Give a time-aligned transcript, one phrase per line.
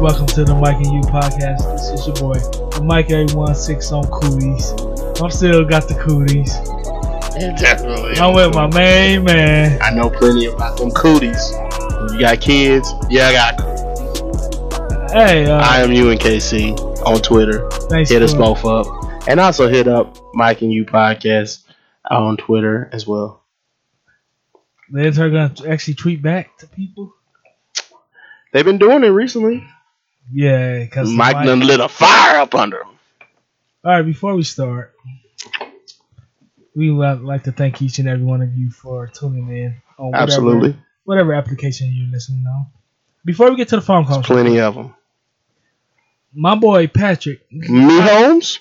[0.00, 1.60] Welcome to the Mike and You podcast.
[1.76, 2.38] This is your boy,
[2.70, 4.72] the Mike A16 on cooties.
[5.20, 6.54] I'm still got the cooties.
[7.60, 8.16] Definitely.
[8.16, 9.78] I'm with my main man.
[9.82, 11.52] I know plenty about them cooties.
[12.14, 12.90] You got kids?
[13.10, 13.58] Yeah, I got.
[13.58, 15.12] Cooties.
[15.12, 17.68] Hey, uh, I am you and KC on Twitter.
[17.90, 18.86] thanks Hit us both up,
[19.28, 21.64] and also hit up Mike and You podcast
[22.10, 23.44] on Twitter as well.
[24.90, 27.12] The intern gonna actually tweet back to people.
[28.54, 29.68] They've been doing it recently.
[30.32, 32.88] Yeah, because Mike done lit a fire up under him.
[33.84, 34.94] All right, before we start,
[36.74, 40.06] we would like to thank each and every one of you for tuning in on
[40.12, 42.66] whatever, Absolutely, whatever application you're listening on.
[43.24, 44.94] Before we get to the phone calls, There's plenty of them.
[46.34, 47.40] my boy Patrick.
[47.52, 48.58] Mahomes.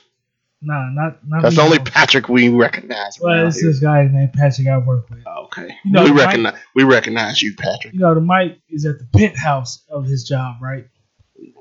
[0.61, 1.41] Nah, not not.
[1.43, 1.83] That's me, the only no.
[1.85, 3.17] Patrick we recognize.
[3.21, 3.69] Well, it's here.
[3.69, 5.19] this guy named Patrick I work with.
[5.25, 7.93] Oh, okay, You know, we Mike- recognize we recognize you, Patrick.
[7.93, 10.87] You know, the Mike is at the penthouse of his job, right?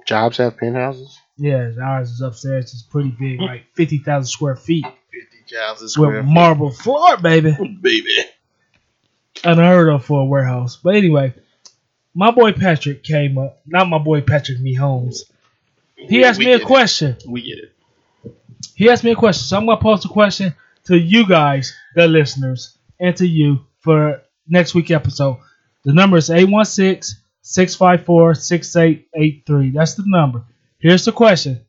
[0.07, 1.19] Jobs have penthouses.
[1.37, 2.73] Yeah, ours is upstairs.
[2.73, 3.45] It's pretty big, hmm.
[3.45, 6.33] like fifty thousand square feet Fifty thousand square with feet.
[6.33, 7.53] marble floor, baby.
[7.83, 8.17] baby.
[9.45, 10.77] Unheard of for a warehouse.
[10.77, 11.33] But anyway,
[12.15, 13.61] my boy Patrick came up.
[13.67, 15.23] Not my boy Patrick Mahomes.
[15.97, 16.67] He asked We me a get it.
[16.67, 17.17] question.
[17.27, 17.73] We get it.
[18.75, 19.43] He asked me a question.
[19.45, 24.23] So I'm gonna post a question to you guys, the listeners, and to you for
[24.49, 25.39] next week episode.
[25.85, 26.31] The number is
[27.49, 29.75] 816-654-6883.
[29.75, 30.45] That's the number.
[30.79, 31.61] Here's the question.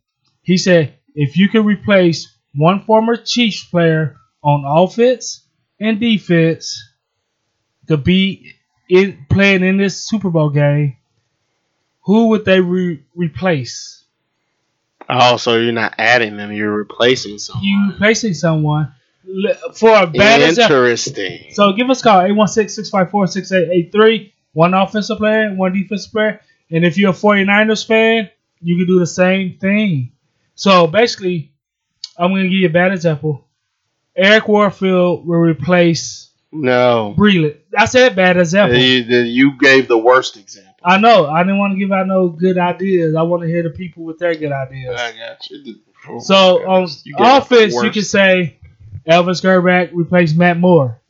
[0.41, 5.44] He said, if you can replace one former Chiefs player on offense
[5.80, 6.81] and defense
[7.88, 8.53] to be
[8.89, 10.97] in playing in this Super Bowl game,
[12.02, 14.03] who would they re- replace?
[15.07, 17.66] Oh, so you're not adding them; you're replacing someone.
[17.66, 18.94] You're replacing someone
[19.73, 20.77] for a bad example.
[20.77, 21.53] Interesting.
[21.53, 24.31] So give us a call 816-654-6883.
[24.53, 26.42] One offensive player one defensive player.
[26.72, 28.30] And if you're a 49ers fan,
[28.61, 30.11] you can do the same thing.
[30.56, 31.53] So basically,
[32.17, 33.47] I'm going to give you a bad example.
[34.16, 37.57] Eric Warfield will replace no, Breeland.
[37.78, 38.78] I said bad example.
[38.78, 40.74] you, you gave the worst example.
[40.84, 41.28] I know.
[41.28, 43.16] I didn't want to give out no good ideas.
[43.16, 45.00] I want to hear the people with their good ideas.
[45.00, 45.75] I got you.
[46.07, 48.57] Oh, So on You offense, you can say
[49.07, 51.01] Elvis Grbac replaced Matt Moore.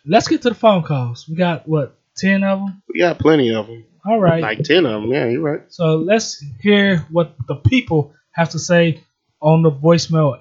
[0.06, 1.28] Let's get to the phone calls.
[1.28, 2.82] We got what ten of them.
[2.88, 3.84] We got plenty of them.
[4.06, 4.42] All right.
[4.42, 5.10] Like ten of them.
[5.10, 5.62] Yeah, you're right.
[5.68, 9.02] So let's hear what the people have to say
[9.40, 10.38] on the voicemail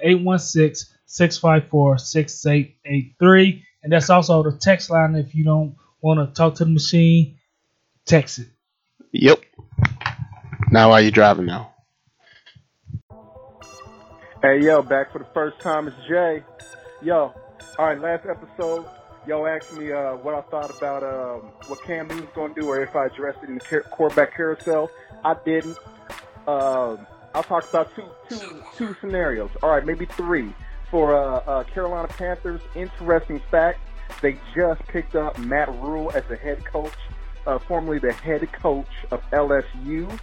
[1.09, 3.63] 816-654-6883.
[3.83, 7.37] And that's also the text line if you don't want to talk to the machine,
[8.05, 8.47] text it.
[9.11, 9.41] Yep.
[10.71, 11.69] Now, why you driving now?
[14.41, 15.87] Hey yo, back for the first time.
[15.87, 16.43] It's Jay.
[17.01, 17.33] Yo,
[17.79, 17.97] all right.
[17.97, 18.85] Last episode,
[19.25, 22.67] yo asked me uh, what I thought about um, what Cam Newton's going to do,
[22.67, 24.91] or if I addressed it in the car- quarterback carousel.
[25.23, 25.77] I didn't.
[26.45, 29.49] Um, I'll talk about two, two, two scenarios.
[29.61, 30.53] All right, maybe three
[30.91, 32.61] for uh, uh, Carolina Panthers.
[32.75, 33.79] Interesting fact:
[34.21, 36.93] they just picked up Matt Rhule as the head coach,
[37.47, 40.19] uh, formerly the head coach of LSU.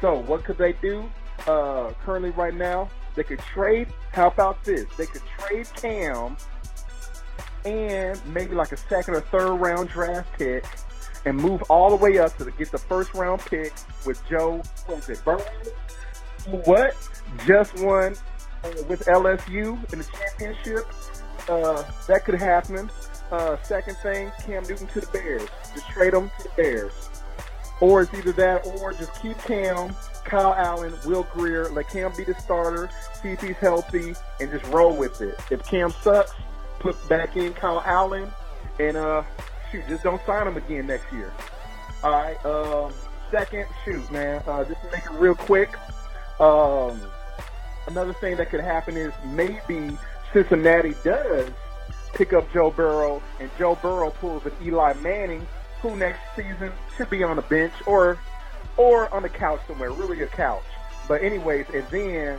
[0.00, 1.10] So what could they do?
[1.46, 3.88] Uh, currently, right now, they could trade.
[4.12, 4.84] How about this?
[4.96, 6.36] They could trade Cam
[7.64, 10.64] and maybe like a second or third round draft pick
[11.24, 13.72] and move all the way up to get the first round pick
[14.04, 15.44] with Joe, what was it, Burrow?
[16.46, 16.94] What?
[17.46, 18.14] Just won
[18.64, 20.86] uh, with LSU in the championship.
[21.48, 22.90] Uh, that could happen.
[23.30, 25.48] Uh, second thing, Cam Newton to the Bears.
[25.74, 26.92] Just trade him to the Bears.
[27.80, 29.94] Or it's either that or just keep Cam,
[30.24, 32.88] Kyle Allen, Will Grier, let Cam be the starter,
[33.20, 35.34] see if he's healthy, and just roll with it.
[35.50, 36.32] If Cam sucks,
[36.78, 38.30] put back in Kyle Allen,
[38.78, 39.24] and uh,
[39.70, 41.32] shoot, just don't sign him again next year.
[42.04, 42.44] All right.
[42.44, 42.92] Um,
[43.30, 44.42] second, shoot, man.
[44.46, 45.70] Uh, just to make it real quick.
[46.42, 47.00] Um,
[47.86, 49.96] another thing that could happen is maybe
[50.32, 51.48] Cincinnati does
[52.14, 55.46] pick up Joe Burrow, and Joe Burrow pulls an Eli Manning,
[55.80, 58.18] who next season should be on the bench or
[58.76, 60.64] or on the couch somewhere, really a couch.
[61.06, 62.38] But anyways, and then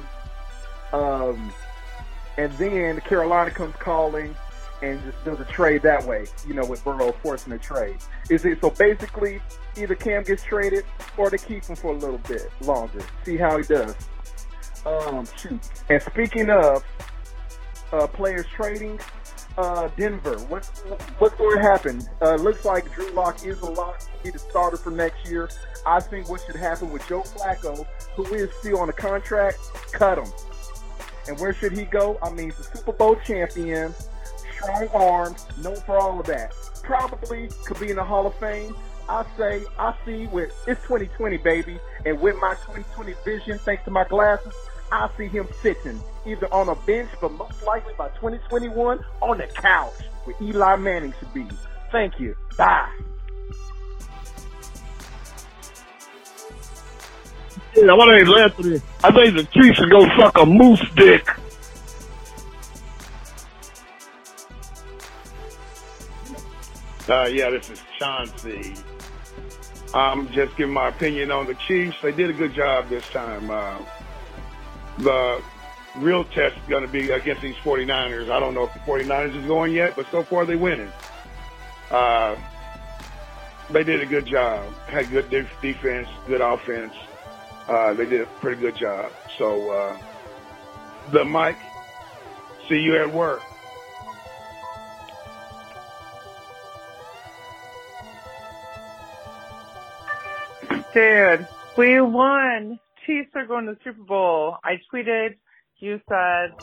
[0.91, 1.53] um,
[2.37, 4.35] and then Carolina comes calling
[4.83, 7.97] and just does a trade that way, you know, with Burrow forcing a trade.
[8.29, 9.41] Is it so basically
[9.77, 10.85] either Cam gets traded
[11.17, 13.95] or they keep him for a little bit longer, see how he does.
[14.85, 15.61] Um, shoot.
[15.89, 16.83] And speaking of
[17.93, 18.99] uh, players trading,
[19.57, 20.65] uh, Denver, what
[21.19, 22.03] what's going to happen?
[22.21, 25.49] Uh, looks like Drew Lock is a lock to be the starter for next year.
[25.85, 29.59] I think what should happen with Joe Flacco, who is still on a contract,
[29.93, 30.27] cut him.
[31.27, 32.17] And where should he go?
[32.21, 33.93] I mean, the Super Bowl champion,
[34.63, 36.53] strong arms, known for all of that.
[36.83, 38.75] Probably could be in the Hall of Fame.
[39.07, 41.79] I say, I see with, it's 2020, baby.
[42.05, 44.53] And with my 2020 vision, thanks to my glasses,
[44.91, 49.47] I see him sitting either on a bench, but most likely by 2021 on the
[49.47, 49.93] couch
[50.23, 51.47] where Eli Manning should be.
[51.91, 52.35] Thank you.
[52.57, 52.89] Bye.
[57.75, 58.81] Yeah, what ain't Anthony?
[59.03, 61.27] I think the Chiefs should go suck a moose dick.
[67.07, 68.75] Uh, yeah, this is Chauncey.
[69.93, 71.97] I'm just giving my opinion on the Chiefs.
[72.01, 73.49] They did a good job this time.
[73.49, 73.77] Uh,
[74.99, 75.41] the
[75.97, 78.29] real test is going to be against these 49ers.
[78.31, 80.91] I don't know if the 49ers is going yet, but so far they're winning.
[81.91, 82.35] Uh,
[83.69, 84.73] they did a good job.
[84.87, 86.93] Had good def- defense, good offense.
[87.67, 89.11] Uh, they did a pretty good job.
[89.37, 89.97] So, uh,
[91.11, 91.57] the Mike,
[92.67, 93.41] see you at work.
[100.93, 102.79] Dude, we won.
[103.05, 104.57] Chiefs are going to the Super Bowl.
[104.63, 105.35] I tweeted,
[105.79, 106.53] you said,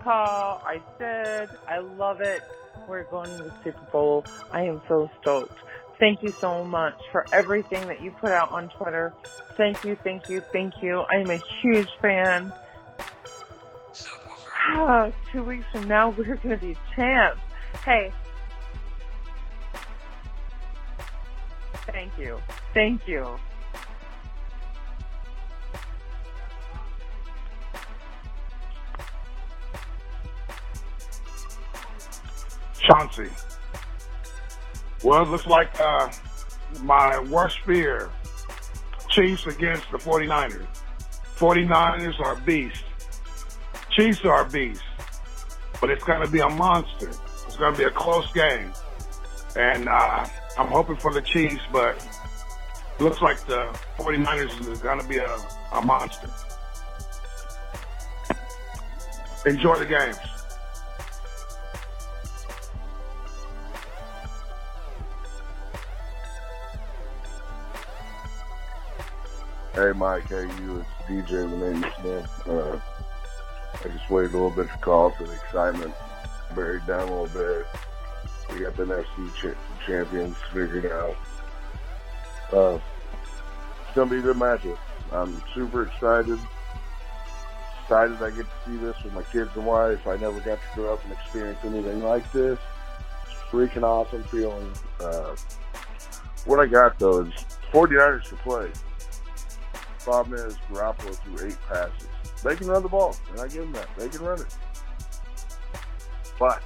[0.00, 1.50] Paul, I did.
[1.68, 2.42] I love it.
[2.88, 4.24] We're going to the Super Bowl.
[4.50, 5.58] I am so stoked.
[5.98, 9.12] Thank you so much for everything that you put out on Twitter.
[9.58, 11.00] Thank you, thank you, thank you.
[11.00, 12.52] I am a huge fan.
[14.72, 17.40] Ah, two weeks from now, we're going to be champs.
[17.84, 18.12] Hey.
[21.92, 22.40] Thank you.
[22.74, 23.38] Thank you.
[32.78, 33.28] Chauncey.
[35.02, 36.10] Well, it looks like uh,
[36.82, 38.10] my worst fear,
[39.08, 40.66] Chiefs against the 49ers.
[41.36, 42.82] 49ers are beasts.
[43.90, 44.84] Chiefs are beasts.
[45.80, 47.08] But it's going to be a monster.
[47.46, 48.72] It's going to be a close game.
[49.56, 50.26] And uh,
[50.58, 51.96] I'm hoping for the Chiefs, but
[52.98, 53.66] looks like the
[53.98, 55.36] 49ers is going to be a,
[55.72, 56.28] a monster.
[59.46, 60.18] Enjoy the games.
[69.72, 70.84] Hey Mike, Hey, you?
[71.08, 72.42] It's DJ Renee Smith.
[72.46, 72.78] Uh,
[73.82, 75.94] I just waited a little bit to call for the excitement.
[76.54, 77.66] Buried down a little bit.
[78.52, 81.16] We got the NFC ch- champions figured out.
[82.52, 82.78] Uh,
[83.86, 84.78] it's gonna be a good matchup.
[85.12, 86.38] I'm super excited.
[87.82, 90.06] Excited I get to see this with my kids and wife.
[90.06, 92.58] I never got to grow up and experience anything like this.
[93.24, 94.72] It's freaking awesome feeling.
[95.00, 95.34] Uh,
[96.44, 97.32] what I got though is
[97.72, 98.70] 49ers to play.
[100.00, 102.08] Problem is, Garoppolo threw eight passes.
[102.42, 103.88] They can run the ball, and I give them that.
[103.98, 104.56] They can run it.
[106.38, 106.62] But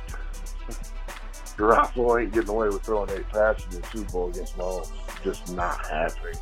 [1.56, 4.90] Garoppolo ain't getting away with throwing eight passes in the Super Bowl against Mahomes.
[5.22, 6.34] Just not happening.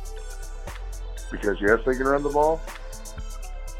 [1.31, 2.61] Because yes, they can run the ball,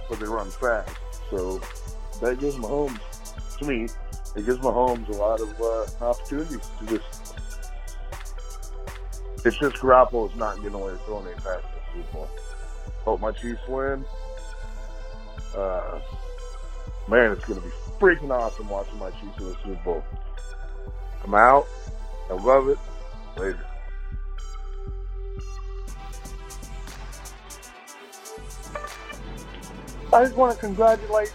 [0.10, 0.92] but they run fast.
[1.30, 1.60] So
[2.22, 3.00] that gives Mahomes,
[3.58, 3.88] to me,
[4.36, 7.36] it gives Mahomes a lot of uh, opportunities to just.
[9.46, 12.30] It's just Garoppolo is not getting away with throwing eight passes in the Super Bowl.
[13.04, 14.06] Hope my Chiefs win.
[15.56, 16.00] Uh,
[17.10, 20.04] man, it's going to be freaking awesome watching my Chiefs in the Super Bowl.
[21.24, 21.68] I'm out.
[22.30, 22.78] I love it.
[23.38, 23.66] Later.
[30.12, 31.34] I just want to congratulate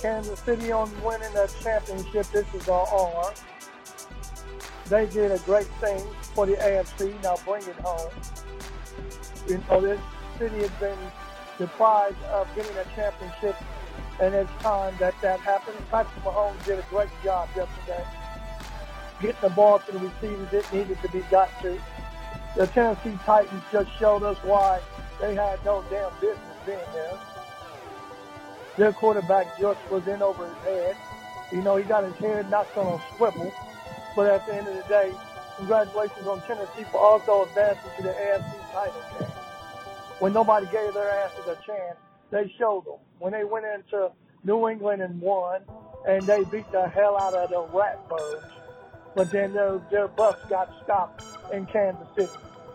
[0.00, 2.26] Kansas City on winning that championship.
[2.32, 3.34] This is our honor.
[4.88, 6.02] They did a great thing
[6.34, 7.22] for the AFC.
[7.22, 8.10] Now bring it home.
[9.46, 10.00] You know, this
[10.38, 10.98] city has been
[11.58, 13.56] deprived of getting a championship,
[14.20, 15.76] and it's time that that happens.
[15.90, 18.04] Patrick Mahomes did a great job yesterday
[19.20, 21.78] getting the ball to the receivers it needed to be got to.
[22.56, 24.80] The Tennessee Titans just showed us why
[25.20, 27.18] they had no damn business being there.
[28.76, 30.96] Their quarterback just was in over his head.
[31.52, 33.52] You know, he got his head knocked on a swivel.
[34.14, 35.12] But at the end of the day,
[35.56, 39.28] congratulations on Tennessee for also advancing to the AFC title game.
[40.18, 41.96] When nobody gave their asses a chance,
[42.30, 42.98] they showed them.
[43.18, 44.10] When they went into
[44.44, 45.60] New England and won,
[46.06, 48.55] and they beat the hell out of the Ratbirds.
[49.16, 52.30] But then their, their bus got stopped in Kansas City.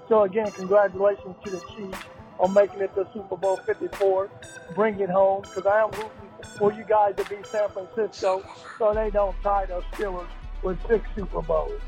[0.09, 2.03] So again, congratulations to the Chiefs
[2.39, 4.27] on making it to Super Bowl 54.
[4.73, 6.09] Bring it home, because I am rooting
[6.57, 8.43] for you guys to beat San Francisco
[8.79, 10.25] so they don't tie the Steelers
[10.63, 11.79] with six Super Bowls.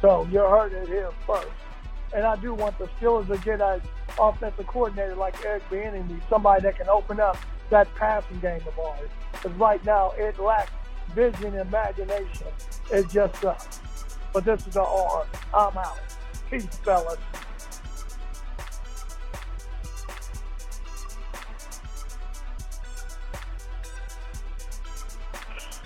[0.00, 1.48] So you heard it here first.
[2.14, 3.82] And I do want the Steelers to get an
[4.16, 7.36] offensive coordinator like Eric Bieniemy, somebody that can open up
[7.70, 9.10] that passing game of ours.
[9.32, 10.70] Because right now it lacks
[11.14, 12.48] vision imagination.
[12.90, 13.80] It just sucks.
[14.32, 15.26] But this is the R.
[15.54, 15.98] I'm out.
[16.50, 17.18] Peace, fellas.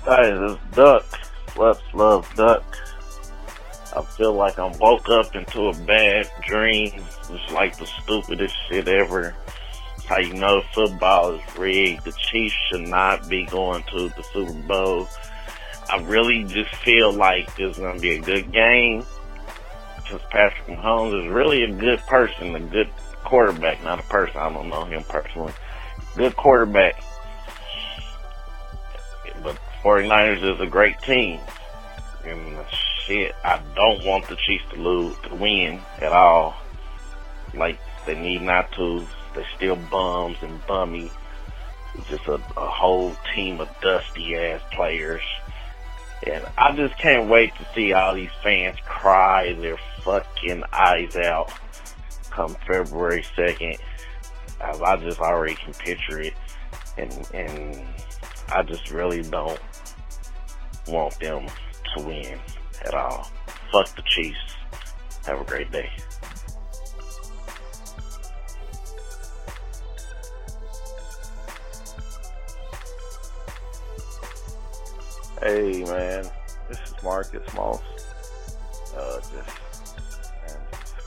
[0.04, 1.04] Hey, this Duck.
[1.56, 2.62] Let's love Duck.
[3.97, 6.92] I feel like I'm woke up into a bad dream.
[6.95, 9.35] It's like the stupidest shit ever.
[10.07, 12.05] How you know football is rigged.
[12.05, 15.09] The Chiefs should not be going to the Super Bowl.
[15.91, 19.05] I really just feel like it's going to be a good game.
[19.97, 22.89] Because Patrick Mahomes is really a good person, a good
[23.25, 23.83] quarterback.
[23.83, 25.53] Not a person, I don't know him personally.
[26.17, 27.03] Good quarterback.
[29.43, 31.41] But 49ers is a great team.
[32.25, 32.57] And
[33.07, 36.57] shit, I don't want the Chiefs to lose, to win at all.
[37.55, 39.05] Like, they need not to.
[39.37, 41.11] They're still bums and bummy.
[41.95, 45.23] It's just a, a whole team of dusty ass players.
[46.26, 51.52] And I just can't wait to see all these fans cry their fucking eyes out
[52.31, 53.78] come February 2nd.
[54.61, 56.35] I just already can picture it.
[56.97, 57.87] And, and
[58.49, 59.61] I just really don't
[60.88, 61.47] want them
[61.95, 62.38] to win
[62.85, 63.31] at all.
[63.71, 64.57] Fuck the Chiefs.
[65.26, 65.90] Have a great day.
[75.47, 76.26] Hey man,
[76.69, 77.81] this is Marcus Moss.
[78.99, 79.95] Uh, just
[80.43, 80.59] and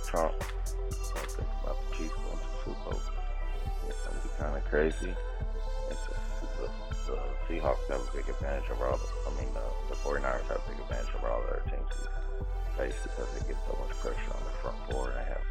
[0.08, 0.34] Trump.
[0.40, 3.02] I think about the Chiefs going to Super Bowl.
[3.90, 5.14] It's gonna be kind of crazy.
[5.92, 6.72] It's the,
[7.12, 7.20] the
[7.50, 9.30] Seahawks have a big advantage over all the.
[9.30, 12.08] I mean, the, the 49ers have a big advantage over all the other teams
[12.78, 15.44] face because they get so much pressure on the front four and they have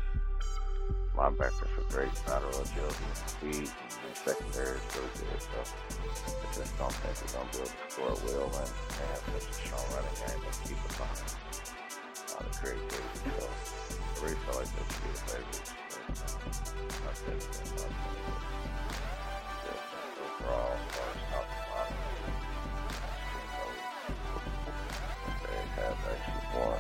[1.19, 3.67] linebackers with great lateral agility and speed.
[3.67, 5.43] And secondary is really good.
[5.43, 8.71] So I just don't think we're going to be able to score at will and
[8.71, 11.59] they have such a strong running game and keep us on
[12.39, 13.19] lot of creativity.
[13.35, 14.85] So I really feel like the
[15.27, 15.75] favorites.
[16.99, 17.43] I that,
[17.79, 17.99] uh,
[20.23, 20.77] overall,
[21.31, 21.99] top to bottom,
[25.43, 26.79] they have actually won,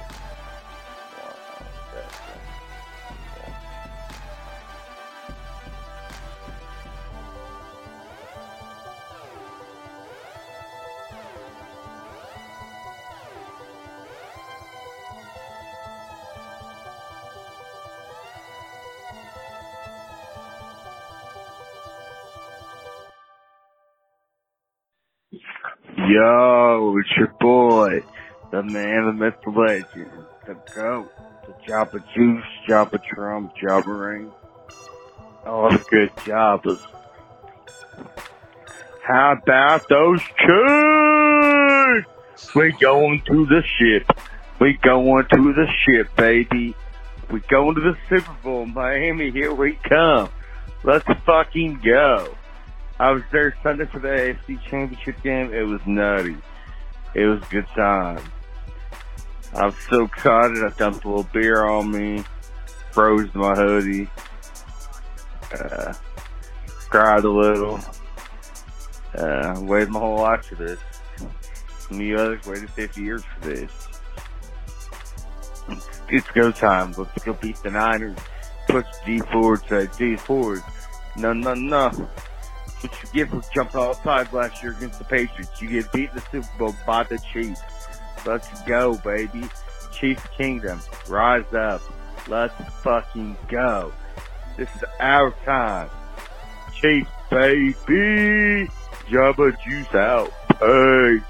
[26.09, 28.00] Yo, it's your boy,
[28.50, 30.11] the man, the myth, the legend,
[30.47, 31.12] the goat,
[31.47, 34.33] the Jabba Juice, Jabba Trump, Jabba Ring,
[35.45, 36.81] the good Jabbas.
[39.03, 42.07] How about those Chiefs?
[42.55, 44.11] We going to the ship.
[44.61, 46.75] We going to the ship, baby.
[47.31, 49.31] We going to the Super Bowl, Miami.
[49.31, 50.31] Here we come.
[50.85, 52.35] Let's fucking go.
[53.00, 55.55] I was there Sunday for the AFC Championship game.
[55.55, 56.37] It was nutty.
[57.14, 58.21] It was a good time.
[59.55, 60.64] I was so excited.
[60.64, 62.25] I dumped a little beer on me,
[62.90, 64.11] froze my hoodie,
[65.52, 65.95] uh,
[66.90, 67.78] cried a little.
[69.14, 70.81] Uh, waited my whole life for this.
[71.90, 73.88] Me others waited 50 years for this.
[76.11, 76.95] It's go time.
[76.97, 78.19] Let's go beat the Niners.
[78.69, 80.62] Push D forward, say D forward.
[81.17, 81.90] No, no, no
[82.82, 85.61] what you get for jumping outside last year against the Patriots.
[85.61, 87.61] You get beat in the Super Bowl by the Chiefs.
[88.26, 89.44] Let's go, baby.
[89.92, 91.80] Chiefs Kingdom, rise up.
[92.28, 93.92] Let's fucking go.
[94.56, 95.90] This is our time.
[96.75, 98.68] Chiefs, baby.
[99.08, 100.32] Jabba Juice out.
[100.49, 101.23] Peace.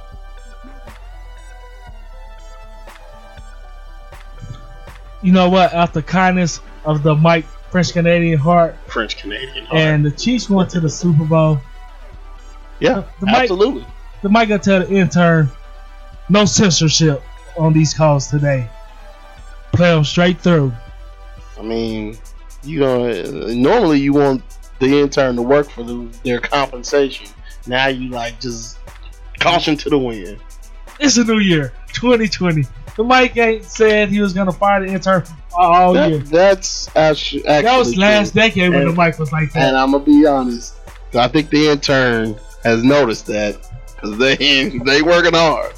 [5.23, 5.73] You know what?
[5.73, 9.67] After kindness of the Mike French Canadian heart French Canadian.
[9.67, 9.81] heart.
[9.81, 11.61] and the Chiefs went to the Super Bowl.
[12.81, 13.87] yeah, the mic- absolutely.
[14.23, 15.51] The mic gonna tell the intern,
[16.29, 17.23] no censorship
[17.57, 18.69] on these calls today.
[19.73, 20.73] Play them straight through.
[21.59, 22.19] I mean,
[22.63, 24.43] you gonna normally you want
[24.79, 27.29] the intern to work for the, their compensation.
[27.67, 28.79] Now you like just
[29.41, 30.39] caution to the wind.
[31.01, 32.65] It's a new year, 2020.
[32.97, 35.23] The Mike ain't said he was gonna fire the intern
[35.57, 36.19] all That- year.
[36.19, 38.43] that's actually, actually That was last true.
[38.43, 39.69] decade when And- the mic was like that.
[39.69, 40.75] And I'm gonna be honest,
[41.15, 43.57] I think the intern has noticed that
[43.95, 44.37] because they
[44.85, 45.73] they working hard.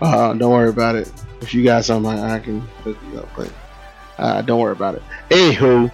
[0.00, 1.10] Uh, don't worry about it.
[1.40, 3.28] If you got something, I, I can hook you up.
[3.36, 3.52] But
[4.18, 5.02] uh, don't worry about it.
[5.30, 5.90] Anywho,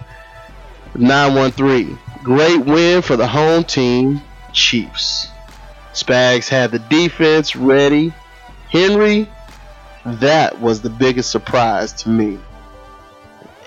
[0.95, 1.97] 913.
[2.23, 4.21] Great win for the home team,
[4.53, 5.27] Chiefs.
[5.93, 8.13] Spags had the defense ready.
[8.69, 9.29] Henry,
[10.05, 12.39] that was the biggest surprise to me.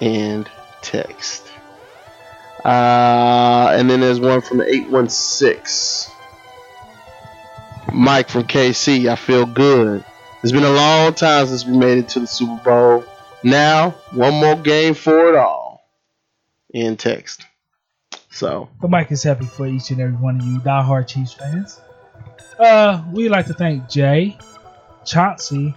[0.01, 0.49] And
[0.83, 1.51] text.
[2.65, 6.15] Uh, and then there's one from the 816.
[7.93, 10.05] Mike from KC, I feel good.
[10.43, 13.05] It's been a long time since we made it to the Super Bowl.
[13.43, 15.62] Now, one more game for it all.
[16.73, 17.43] In text.
[18.31, 21.81] So, The mic is happy for each and every one of you diehard Chiefs fans.
[22.59, 24.39] Uh, we'd like to thank Jay,
[25.05, 25.75] Chauncey,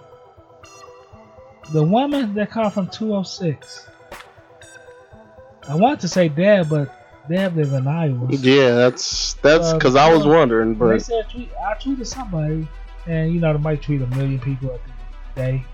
[1.74, 3.88] the woman that called from 206.
[5.68, 6.94] I wanted to say Dad, but
[7.30, 8.28] Dad live in Iowa.
[8.32, 10.32] yeah, that's that's Uh, because I was yeah.
[10.32, 12.68] wondering, They but said tweet, I tweeted somebody,
[13.08, 15.66] and you know they might tweet a million people at the day.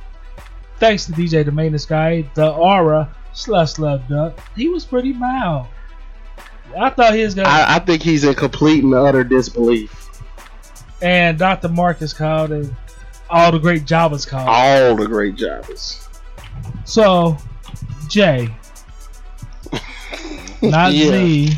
[0.79, 4.39] Thanks to DJ the maintenance guy, the aura slush love duck.
[4.55, 5.67] He was pretty mild.
[6.77, 7.49] I thought he was gonna.
[7.49, 10.09] I, I think he's in complete and utter disbelief.
[11.01, 11.67] and Dr.
[11.69, 12.75] Marcus called, and
[13.29, 14.47] all the great Javas called.
[14.47, 16.07] All the great jobbers.
[16.85, 17.37] So,
[18.07, 18.49] Jay,
[20.61, 21.09] not Yeah.
[21.11, 21.53] Z,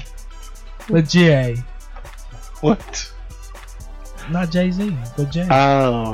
[0.89, 1.57] but Jay.
[2.61, 3.11] What?
[4.31, 5.47] Not Jay Z, but Jay.
[5.51, 6.13] Oh,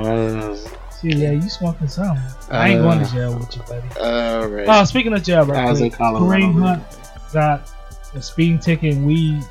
[0.53, 0.57] uh,
[1.01, 2.21] See, yeah, you smoking something.
[2.51, 3.87] I ain't going to Uh, jail with you, buddy.
[4.01, 4.65] all right.
[4.67, 6.25] Oh, speaking of jail, right I was in quick, Colorado.
[6.45, 6.83] Kareem Hunt
[7.31, 7.69] got
[8.15, 9.41] a speeding ticket and weed.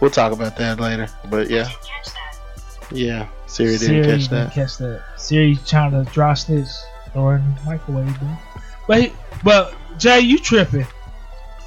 [0.00, 1.08] We'll talk about that later.
[1.28, 1.68] But yeah,
[2.90, 3.26] yeah.
[3.46, 4.52] Siri didn't Siri catch didn't that.
[4.52, 5.02] catch that.
[5.16, 6.68] Siri trying to dry snitch
[7.14, 8.28] or in the microwave, dude.
[8.88, 9.12] But he,
[9.44, 10.86] but Jay, you tripping?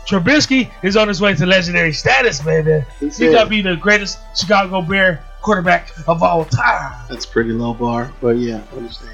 [0.08, 2.84] Trubisky is on his way to legendary status, baby.
[3.00, 6.94] He He's said- gonna be the greatest Chicago Bear quarterback of all time.
[7.10, 9.12] That's pretty low bar, but yeah, I understand.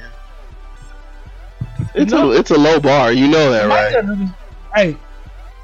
[1.96, 2.32] It's No.
[2.32, 3.12] a it's a low bar.
[3.12, 3.94] You know that, Mike right?
[3.94, 4.30] gotta do this-
[4.76, 4.98] Hey,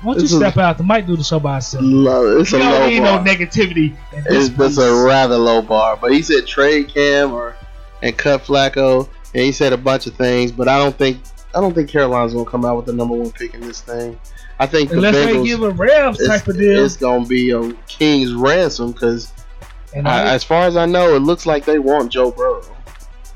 [0.01, 0.77] why don't you It's a- step out?
[0.77, 1.83] The might do the show by himself.
[1.85, 3.23] Low, it's you a don't low need bar.
[3.23, 3.95] no negativity.
[4.13, 5.97] In this It's, that's a rather low bar.
[5.99, 7.55] But he said trade Cam or
[8.01, 10.51] and cut Flacco, and he said a bunch of things.
[10.51, 11.19] But I don't think
[11.53, 14.17] I don't think Carolina's gonna come out with the number one pick in this thing.
[14.59, 16.83] I think the Unless they give a Rams type of deal.
[16.85, 19.31] it's gonna be a king's ransom because,
[19.95, 22.61] And I- as far as I know, it looks like they want Joe Burrow.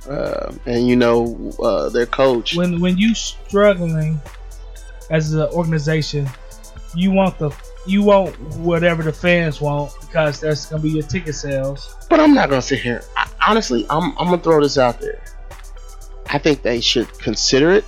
[0.09, 2.55] Uh, and you know uh, their coach.
[2.55, 4.19] when when you struggling
[5.11, 6.27] as an organization,
[6.95, 7.51] you want the
[7.85, 11.95] you want whatever the fans want because that's gonna be your ticket sales.
[12.09, 13.03] But I'm not gonna sit here.
[13.17, 15.21] I, honestly, I'm I'm gonna throw this out there.
[16.27, 17.85] I think they should consider it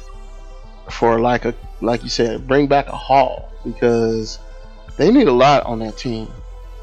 [0.91, 4.37] for like a like you said, bring back a Hall because
[4.97, 6.27] they need a lot on that team.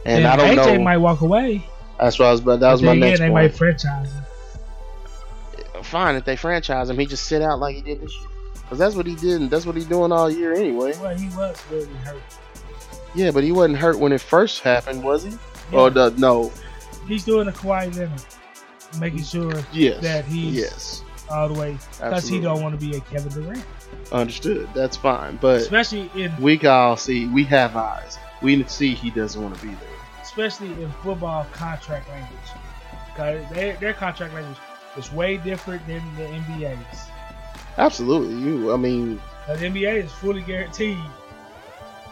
[0.05, 0.85] And, I don't AJ know.
[0.85, 1.65] might walk away.
[1.99, 2.41] That's what I was.
[2.41, 3.53] But that was my next again, they point.
[3.53, 4.25] might franchise him.
[5.83, 8.29] Fine if they franchise him, he just sit out like he did this year.
[8.63, 10.93] Because that's what he did, and that's what he's doing all year anyway.
[11.01, 12.21] Well, he was really hurt.
[13.15, 15.33] Yeah, but he wasn't hurt when it first happened, was he?
[15.73, 16.53] Or the no?
[17.07, 18.11] He's doing the Kawhi Leonard,
[19.01, 20.03] making sure Yes.
[20.03, 21.03] that he's Yes.
[21.31, 23.65] all the way because he don't want to be a Kevin Durant,
[24.13, 24.69] Understood.
[24.75, 25.39] That's fine.
[25.41, 27.27] But especially in we all see.
[27.27, 28.19] We have eyes.
[28.43, 29.88] We see he doesn't want to be there.
[30.29, 32.51] Especially in football contract language.
[33.17, 34.57] 'Cause their, their contract language
[34.97, 37.07] is way different than the NBA's.
[37.77, 38.35] Absolutely.
[38.37, 38.73] You.
[38.73, 40.99] I mean, the NBA is fully guaranteed.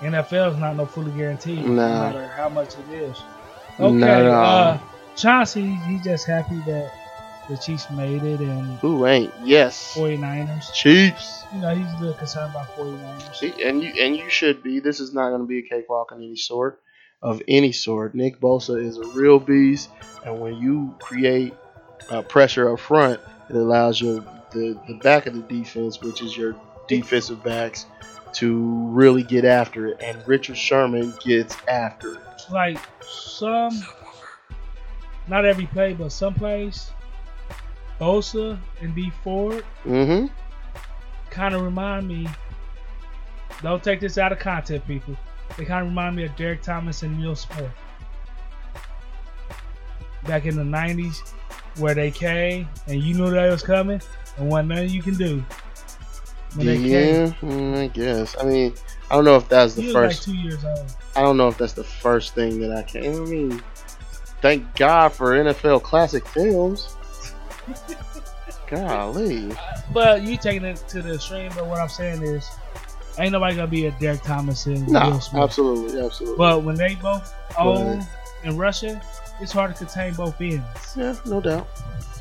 [0.01, 3.17] NFL is not no fully guaranteed, no matter how much it is.
[3.81, 4.45] Okay, all.
[4.45, 4.79] uh,
[5.17, 6.93] Chauncey, he's just happy that
[7.49, 9.33] the Chiefs made it and Who ain't?
[9.45, 9.95] Yes.
[9.97, 10.73] 49ers.
[10.75, 11.45] Chiefs.
[11.55, 13.37] You know, he's a little concerned about 49ers.
[13.37, 14.81] See, and you and you should be.
[14.81, 16.81] This is not going to be a cakewalk of any sort,
[17.23, 18.15] of any sort.
[18.15, 19.91] Nick Bosa is a real beast,
[20.25, 21.55] and when you create
[22.11, 24.21] uh, pressure up front, it allows your
[24.53, 26.55] the the back of the defense, which is your
[26.89, 27.87] defensive backs,
[28.35, 29.97] to really get after it.
[30.01, 32.21] And Richard Sherman gets after it.
[32.51, 33.83] Like some,
[35.27, 36.91] not every play, but some plays,
[38.01, 40.27] Bosa and Dee Ford Mm-hmm.
[41.31, 42.29] kind of remind me.
[43.63, 45.17] Don't take this out of context, people.
[45.57, 47.71] They kind of remind me of Derrick Thomas and Neil Smith
[50.25, 51.33] back in the '90s,
[51.79, 54.01] where they came and you knew they was coming,
[54.37, 55.45] and wasn't nothing you can do.
[56.55, 58.35] When they Yeah, came, mm, I guess.
[58.41, 58.75] I mean,
[59.11, 60.27] I don't know if that's the first.
[60.29, 60.85] like two years old.
[61.15, 63.05] I don't know if that's the first thing that I can.
[63.05, 63.63] I mean,
[64.43, 66.95] thank God for NFL classic films.
[68.69, 69.53] Golly.
[69.93, 71.53] But you taking it to the extreme.
[71.55, 72.49] But what I'm saying is,
[73.19, 75.43] ain't nobody gonna be a Derrick Thomas and No, Will Smith.
[75.43, 76.37] absolutely, absolutely.
[76.39, 78.09] But when they both own But-
[78.49, 79.01] in Russia,
[79.41, 80.65] it's hard to contain both ends.
[80.97, 81.67] yeah, no doubt.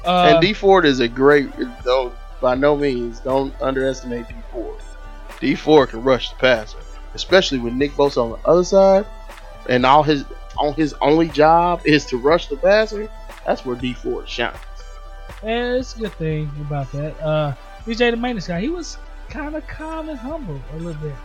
[0.05, 1.49] Uh, and Dee Ford is a great.
[1.84, 4.75] Don't by no means don't underestimate Dee Ford.
[5.39, 6.77] Dee Ford can rush the passer,
[7.13, 9.05] especially with Nick Bosa on the other side,
[9.69, 10.25] and all his
[10.58, 13.10] on his only job is to rush the passer.
[13.45, 14.55] That's where Dee Ford shines.
[15.43, 17.19] and it's a good thing about that.
[17.21, 17.53] Uh,
[17.86, 18.97] DJ the maintenance guy, he was
[19.29, 21.15] kind of calm and humble a little bit.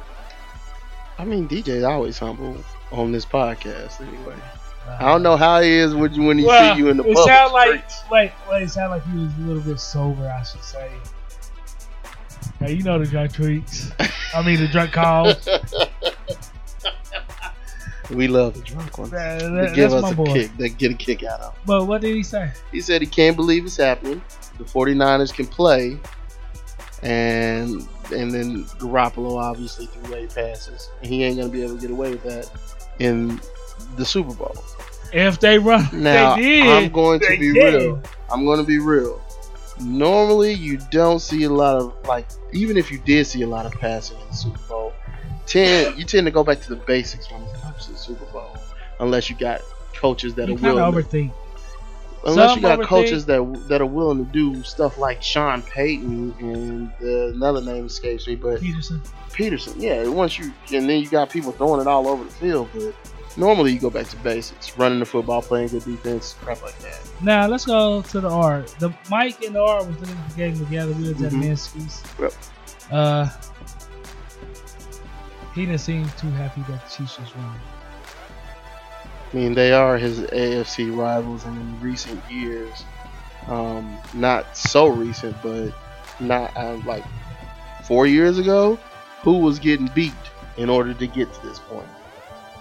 [1.18, 2.56] I mean, DJ's always humble
[2.92, 4.36] on this podcast anyway.
[4.88, 7.04] I don't know how he is when you, when he Well, see you in the
[7.04, 10.26] it public sound like wait, wait, it sounded like he was a little bit sober,
[10.28, 10.90] I should say.
[12.58, 13.92] Hey, you know the drunk tweets.
[14.34, 15.46] I mean the drunk calls.
[18.10, 19.10] we love the drunk ones.
[19.10, 20.32] That- They give us a boy.
[20.32, 20.56] kick.
[20.56, 21.54] They get a kick out of.
[21.54, 21.62] Them.
[21.66, 22.50] But what did he say?
[22.72, 24.22] He said he can't believe it's happening.
[24.58, 25.98] The 49ers can play,
[27.02, 30.90] and and then Garoppolo obviously threw eight passes.
[31.02, 32.50] He ain't gonna be able to get away with that
[32.98, 33.40] in
[33.96, 34.54] the Super Bowl.
[35.12, 36.66] If they run, Now they did.
[36.68, 37.74] I'm going to They be did.
[37.74, 38.02] real.
[38.32, 39.20] I'm going to be real.
[39.80, 42.28] Normally, you don't see a lot of like.
[42.52, 44.92] Even if you did see a lot of passing in the Super Bowl,
[45.46, 48.24] tend you tend to go back to the basics when it comes to the Super
[48.26, 48.50] Bowl,
[49.00, 49.62] unless you got
[49.94, 50.92] coaches that You are willing.
[50.92, 51.32] to- overthink.
[52.24, 56.92] Unless you got coaches that that are willing to do stuff like Sean Payton and
[57.02, 59.00] uh, another name escapes me, but Pederson.
[59.30, 59.74] Pederson.
[59.78, 62.94] Yeah, once you and then you got people throwing it all over the field, but
[63.38, 67.00] normally you go back to basics, running the football, playing good defense, crap like that.
[67.22, 68.64] Now let's go to the R.
[68.80, 70.92] The Mike and the R was in the game together.
[70.92, 71.42] We was at Mhm.
[71.44, 72.02] Minsky's.
[72.20, 72.32] Yep.
[72.90, 73.28] Uh,
[75.54, 77.50] he didn't seem too happy that the Chiefs was winning.
[79.32, 82.84] I mean, they are his AFC rivals, and in recent years,
[83.46, 85.72] um, not so recent, but
[86.18, 87.04] not um, like
[87.84, 88.78] four years ago,
[89.22, 90.12] who was getting beat
[90.56, 91.88] in order to get to this point,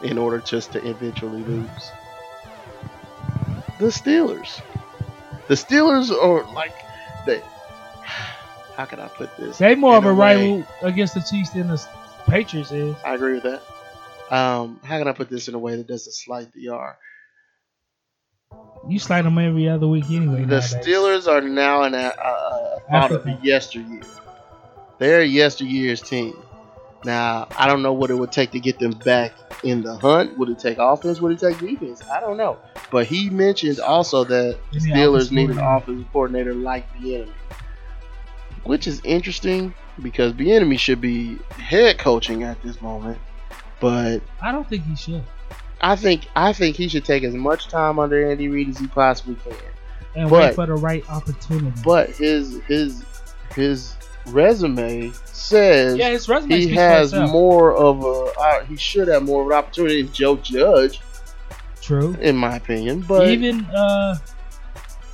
[0.04, 1.92] in order just to eventually lose?
[3.80, 4.62] The Steelers.
[5.48, 6.74] The Steelers are like
[7.26, 7.42] they.
[8.76, 9.58] How can I put this?
[9.58, 11.86] They more of a way- rival against the Chiefs than the
[12.28, 12.96] Patriots is.
[13.04, 13.64] I agree with that.
[14.30, 16.98] Um, how can I put this in a way that doesn't slight the R?
[18.88, 20.42] You slide them every other week anyway.
[20.46, 20.76] The nowadays.
[20.76, 24.02] Steelers are now in a, a, thought of yesteryear.
[24.98, 26.36] They're yesteryear's team.
[27.06, 30.38] Now, I don't know what it would take to get them back in the hunt.
[30.38, 31.22] Would it take offense?
[31.22, 32.02] Would it take defense?
[32.10, 32.58] I don't know.
[32.92, 37.32] But he mentioned also that the Steelers need an offensive coordinator like Bieniemy,
[38.64, 43.18] which is interesting because Bieniemy should be head coaching at this moment.
[43.80, 45.24] But I don't think he should.
[45.82, 48.88] I think I think he should take as much time under Andy Reid as he
[48.88, 49.54] possibly can.
[50.16, 51.72] And But- wait for the right opportunity.
[51.84, 53.04] But his his
[53.56, 53.96] his
[54.28, 59.42] resume says Yeah, his resume he has more of a uh, he should have more
[59.44, 61.00] of an opportunity than Joe Judge,
[61.82, 62.16] True.
[62.22, 63.06] in my opinion.
[63.08, 64.18] But Even uh,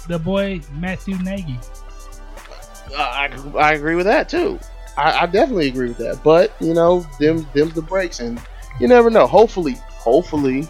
[0.08, 1.60] the boy Matthew Nagy.
[2.97, 4.60] I, I agree with that too.
[4.97, 6.23] I, I definitely agree with that.
[6.23, 8.41] But you know, them them's the breaks, and
[8.79, 9.27] you never know.
[9.27, 10.67] Hopefully, hopefully,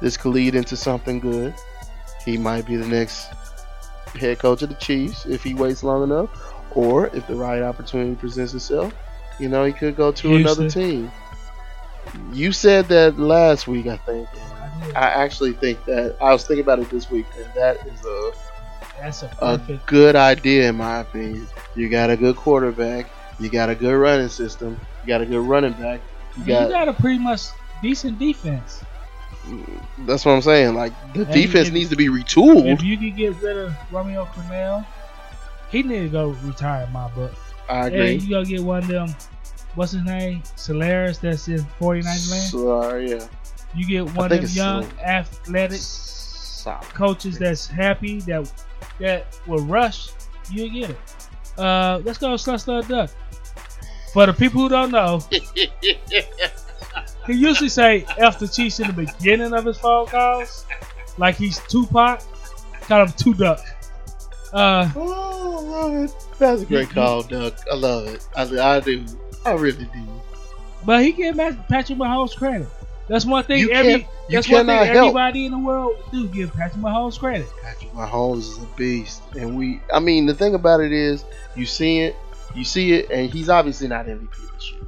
[0.00, 1.54] this could lead into something good.
[2.24, 3.28] He might be the next
[4.18, 6.30] head coach of the Chiefs if he waits long enough,
[6.72, 8.92] or if the right opportunity presents itself.
[9.38, 11.10] You know, he could go to another team.
[12.32, 14.28] You said that last week, I think.
[14.96, 18.32] I actually think that I was thinking about it this week, and that is a
[19.00, 21.46] That's a a good idea in my opinion.
[21.76, 25.46] You got a good quarterback, you got a good running system, you got a good
[25.46, 26.00] running back,
[26.46, 27.42] you You got got a pretty much
[27.82, 28.82] decent defense.
[30.00, 30.74] That's what I'm saying.
[30.74, 32.66] Like the And defense if- needs to be retooled.
[32.72, 34.84] If you could get rid of Romeo Crennel,
[35.70, 37.32] he need to go retire in my book.
[37.68, 38.14] I agree.
[38.14, 39.14] And you gotta get one of them.
[39.76, 40.42] What's his name?
[40.56, 41.18] Solaris.
[41.18, 42.50] That's in 49 land.
[42.50, 43.26] Sorry, yeah.
[43.74, 45.80] You get one of them young, Sol- athletic
[46.92, 48.52] coaches that's happy that
[48.98, 50.10] that will rush.
[50.50, 50.98] You get it.
[51.56, 53.10] Uh, let's go, Slut Duck.
[54.12, 55.20] For the people who don't know,
[57.26, 60.66] he usually say F the Chiefs in the beginning of his phone calls,
[61.16, 62.22] like he's Tupac.
[62.82, 63.60] Call him Two Duck.
[64.52, 66.26] Uh, oh, I love it.
[66.38, 67.54] That's a great call, Doug.
[67.70, 68.26] I love it.
[68.34, 69.06] I, I do.
[69.46, 70.02] I really do.
[70.84, 72.66] But he give Ma- Patrick Mahomes credit.
[73.06, 73.60] That's one thing.
[73.60, 74.96] You every that's one thing help.
[74.96, 77.46] everybody in the world do give Patrick Mahomes credit.
[77.62, 79.80] Patrick Mahomes is a beast, and we.
[79.92, 81.24] I mean, the thing about it is,
[81.56, 82.16] you see it,
[82.54, 84.80] you see it, and he's obviously not MVP this year.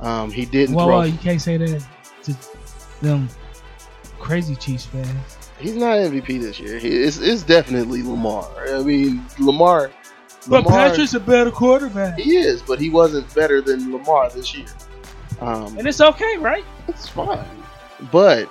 [0.00, 0.98] Um, he didn't Well, throw.
[0.98, 1.84] well, you can't say that
[2.24, 2.36] to
[3.00, 3.28] them
[4.18, 5.38] crazy Chiefs fans.
[5.58, 6.78] He's not MVP this year.
[6.78, 8.48] He, it's, it's definitely Lamar.
[8.68, 9.90] I mean, Lamar.
[10.48, 14.52] But Lamar- Patrick's a better quarterback, He is, but he wasn't better than Lamar this
[14.56, 14.66] year.
[15.40, 16.64] Um, and it's okay, right?
[16.88, 17.44] It's fine.
[18.10, 18.48] But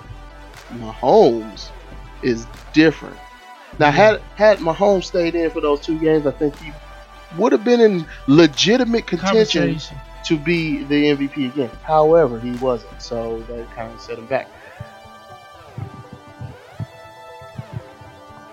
[0.76, 1.68] Mahomes
[2.22, 3.16] is different.
[3.78, 6.72] Now, had had Mahomes stayed in for those two games, I think he
[7.36, 9.80] would have been in legitimate contention
[10.24, 11.70] to be the MVP again.
[11.82, 14.48] However, he wasn't, so that kind of set him back.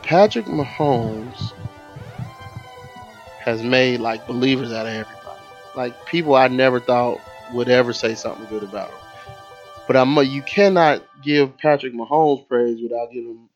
[0.04, 1.54] Patrick Mahomes
[3.40, 5.40] has made like believers out of everybody.
[5.76, 7.20] Like people I never thought
[7.54, 8.98] would ever say something good about him.
[9.86, 13.50] But I'm you cannot give Patrick Mahomes praise without giving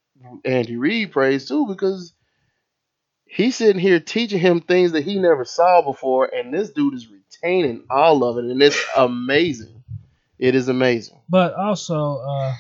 [0.46, 2.14] Andy Reid praise too, because
[3.34, 7.08] he's sitting here teaching him things that he never saw before, and this dude is
[7.10, 9.84] retaining all of it, and it's amazing.
[10.38, 11.20] It is amazing.
[11.30, 12.54] But also, uh,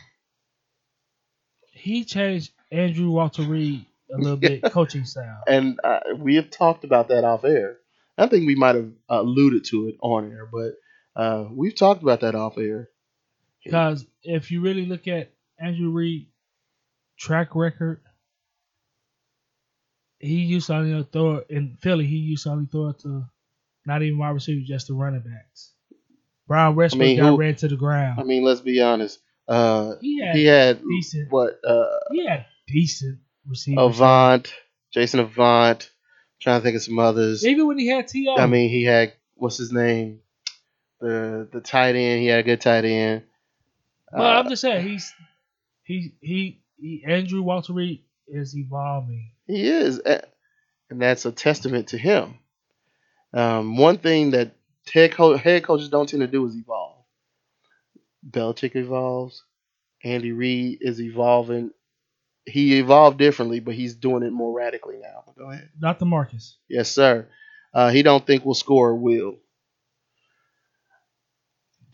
[1.71, 5.41] he changed Andrew Walter Reid a little bit coaching style.
[5.47, 7.77] And uh, we have talked about that off air.
[8.17, 10.73] I think we might have alluded to it on air, but
[11.19, 12.89] uh, we've talked about that off air.
[13.63, 16.27] Because if you really look at Andrew Reid
[17.17, 18.01] track record,
[20.23, 22.05] he used to only throw it in Philly.
[22.05, 23.25] He used to only throw it to
[23.85, 25.73] not even wide receivers, just the running backs.
[26.47, 28.19] Brian Westbrook mean, got who- ran to the ground.
[28.19, 29.19] I mean, let's be honest.
[29.47, 31.59] Uh, He had he had decent- what?
[31.65, 33.83] Uh, he had decent receivers.
[33.95, 34.53] Avant,
[34.93, 35.89] Jason Avant.
[36.41, 37.45] Trying to think of some others.
[37.45, 38.35] Even when he had T.O.
[38.35, 40.19] I mean, he had what's his name?
[40.99, 42.21] The the tight end.
[42.21, 43.23] He had a good tight end.
[44.11, 45.13] Well, Uh, I'm just saying he's
[45.83, 49.31] he he, he Andrew Walter Reid is evolving.
[49.47, 52.35] He is, and that's a testament to him.
[53.33, 54.51] Um, one thing that
[54.91, 57.03] head, co- head coaches don't tend to do is evolve.
[58.29, 59.43] Belichick evolves.
[60.03, 61.71] Andy Reid is evolving.
[62.45, 65.23] He evolved differently, but he's doing it more radically now.
[65.37, 65.69] Go ahead.
[65.79, 66.05] Dr.
[66.05, 66.57] Marcus.
[66.69, 67.27] Yes, sir.
[67.73, 68.95] Uh, he don't think we'll score.
[68.95, 69.37] Will.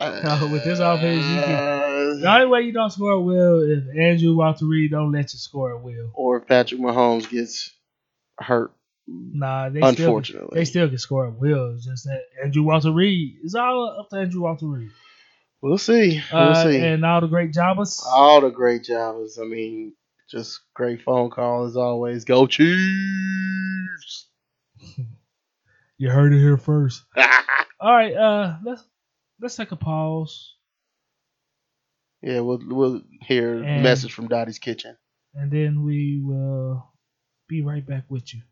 [0.00, 4.34] With this offense, you can, the only way you don't score a will if Andrew
[4.36, 6.10] Walter Reid don't let you score a will.
[6.14, 7.72] Or if Patrick Mahomes gets
[8.38, 8.72] hurt.
[9.06, 10.46] Nah, they Unfortunately.
[10.48, 11.74] still, they still can score a will.
[11.74, 14.90] It's just that Andrew Walter Reid is all up to Andrew Walter Reid.
[15.62, 16.22] We'll see.
[16.32, 16.78] We'll Uh, see.
[16.78, 18.02] And all the great jobbers.
[18.06, 19.38] All the great jobs.
[19.38, 19.94] I mean,
[20.30, 22.24] just great phone call as always.
[22.24, 24.28] Go Chiefs!
[25.98, 27.02] You heard it here first.
[27.78, 28.82] all right, uh, let's
[29.38, 30.54] let's take a pause
[32.22, 34.96] Yeah, we'll we'll hear a And- message from Dottie's kitchen.
[35.34, 36.92] and then we will
[37.48, 38.42] be right back with you.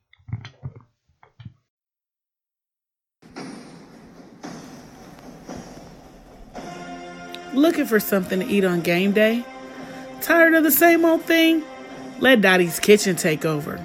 [7.55, 9.45] Looking for something to eat on game day?
[10.21, 11.63] Tired of the same old thing?
[12.21, 13.79] Let Dottie's Kitchen take over.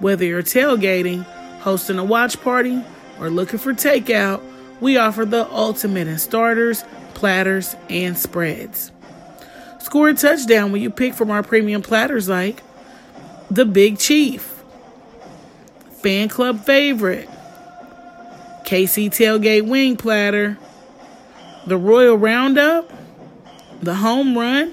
[0.00, 1.24] Whether you're tailgating,
[1.60, 2.82] hosting a watch party,
[3.18, 4.42] or looking for takeout,
[4.80, 8.90] we offer the ultimate in starters, platters, and spreads.
[9.84, 12.62] Score a touchdown when you pick from our premium platters like
[13.50, 14.62] the Big Chief,
[16.00, 17.28] Fan Club Favorite,
[18.64, 20.56] KC Tailgate Wing Platter,
[21.66, 22.90] the Royal Roundup,
[23.82, 24.72] the Home Run,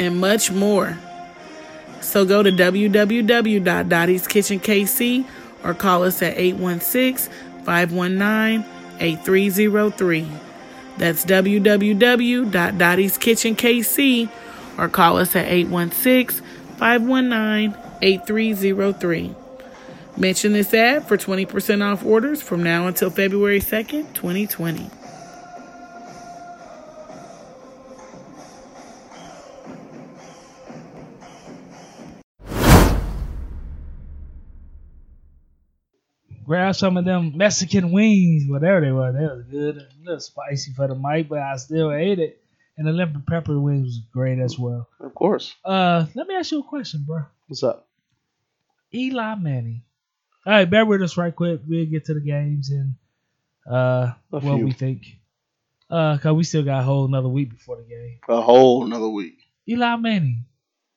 [0.00, 0.98] and much more.
[2.00, 5.24] So go to www.dottie's Kitchen KC
[5.62, 7.32] or call us at 816
[7.64, 8.64] 519
[8.98, 10.49] 8303.
[10.98, 14.28] That's www.dottie's Kitchen KC
[14.78, 16.44] or call us at 816
[16.76, 19.34] 519 8303.
[20.16, 24.99] Mention this ad for 20% off orders from now until February 2nd, 2020.
[36.50, 39.12] Grab some of them Mexican wings, whatever they were.
[39.12, 42.42] They was good, a little spicy for the mic, but I still ate it.
[42.76, 44.88] And the lemon pepper wings was great as well.
[44.98, 45.54] Of course.
[45.64, 47.22] Uh, let me ask you a question, bro.
[47.46, 47.86] What's up?
[48.92, 49.82] Eli Manning.
[50.44, 51.60] All right, bear with us right quick.
[51.68, 52.94] We'll get to the games and
[53.72, 55.04] uh what we think.
[55.88, 58.18] Uh, cause we still got a whole another week before the game.
[58.28, 59.38] A whole another week.
[59.68, 60.46] Eli Manning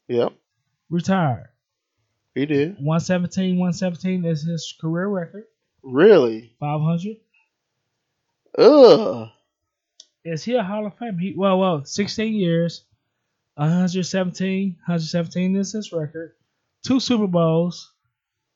[0.08, 0.34] Yep.
[0.90, 1.50] retired.
[2.36, 2.76] He did.
[2.78, 5.46] 117, 117 is his career record.
[5.84, 6.54] Really?
[6.60, 7.18] 500.
[8.58, 9.30] Ugh.
[10.26, 11.18] Is he a Hall of Fame?
[11.20, 12.86] He, well, well, 16 years,
[13.56, 16.34] 117, 117 is his record.
[16.84, 17.92] Two Super Bowls.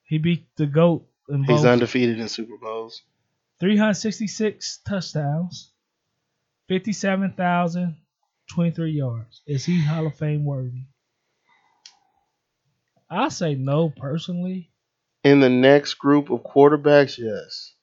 [0.03, 1.65] He beat the GOAT in He's both.
[1.65, 3.03] undefeated in Super Bowls.
[3.59, 5.71] 366 touchdowns,
[6.69, 9.41] 57,023 yards.
[9.47, 10.83] Is he Hall of Fame worthy?
[13.10, 14.70] I say no personally.
[15.24, 17.74] In the next group of quarterbacks, yes.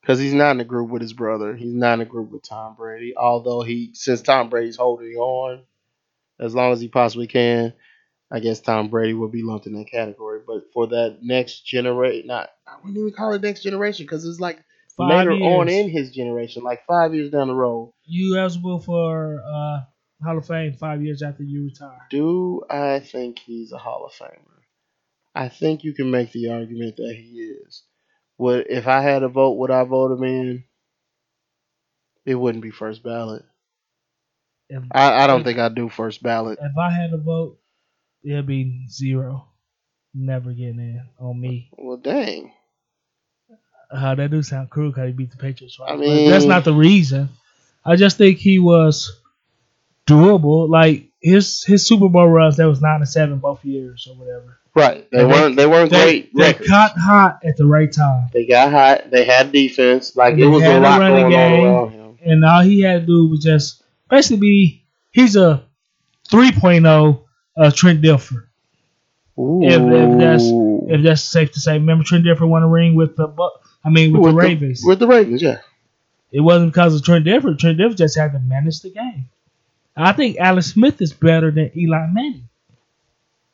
[0.00, 1.54] Because he's not in a group with his brother.
[1.54, 3.14] He's not in a group with Tom Brady.
[3.16, 5.62] Although he, since Tom Brady's holding on
[6.38, 7.72] as long as he possibly can,
[8.30, 10.40] I guess Tom Brady will be lumped in that category.
[10.46, 14.40] But for that next generation, not I wouldn't even call it next generation because it's
[14.40, 14.62] like
[14.96, 17.92] Five later on in his generation, like five years down the road.
[18.04, 19.80] You eligible for uh,
[20.24, 22.06] Hall of Fame five years after you retire.
[22.10, 24.55] Do I think he's a Hall of Famer?
[25.36, 27.82] I think you can make the argument that he is.
[28.38, 30.64] Would if I had a vote, would I vote him in?
[32.24, 33.44] It wouldn't be first ballot.
[34.68, 36.58] If, I, I don't if- think I'd do first ballot.
[36.60, 37.58] If I had a vote,
[38.24, 39.46] it'd be zero.
[40.14, 41.70] Never getting in on me.
[41.76, 42.52] Well, dang.
[43.90, 45.76] Uh, that do sound cruel because he beat the Patriots.
[45.76, 45.90] Twice.
[45.90, 47.28] I But mean- that's not the reason.
[47.84, 49.20] I just think he was
[50.08, 50.68] doable.
[50.68, 54.58] Like his his Super Bowl runs, that was nine and seven both years or whatever.
[54.74, 55.08] Right.
[55.10, 55.56] They And weren't.
[55.56, 56.34] They weren't they, great.
[56.34, 56.68] They records.
[56.68, 58.28] caught hot at the right time.
[58.32, 59.10] They got hot.
[59.10, 60.14] They had defense.
[60.16, 62.16] Like And it was a lot going on around him.
[62.16, 65.64] game, and all he had to do was just basically be he's a
[66.30, 67.24] 3.0
[67.56, 68.44] uh, Trent Dilfer.
[69.38, 70.44] If, if that's
[70.88, 73.50] if that's safe to say, remember Trent Dilfer won a ring with the Bu-
[73.84, 74.82] I mean with, the Ravens.
[74.84, 75.58] with the Ravens, yeah.
[76.32, 77.58] It wasn't because of Trent Dilfer.
[77.58, 79.28] Trent Dilfer just had to manage the game.
[79.96, 82.48] I think Alex Smith is better than Eli Manning.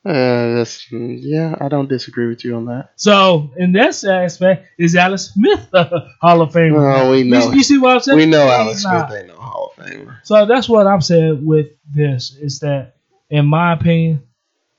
[0.04, 1.54] Uh, that's yeah.
[1.60, 2.90] I don't disagree with you on that.
[2.96, 7.02] So in that aspect, is Alex Smith a Hall of Famer?
[7.02, 7.50] Oh, we know.
[7.50, 8.18] You, you see what I'm saying?
[8.18, 9.08] We know Alex not.
[9.08, 10.16] Smith ain't no Hall of Famer.
[10.24, 12.96] So that's what I'm saying with this is that,
[13.30, 14.24] in my opinion,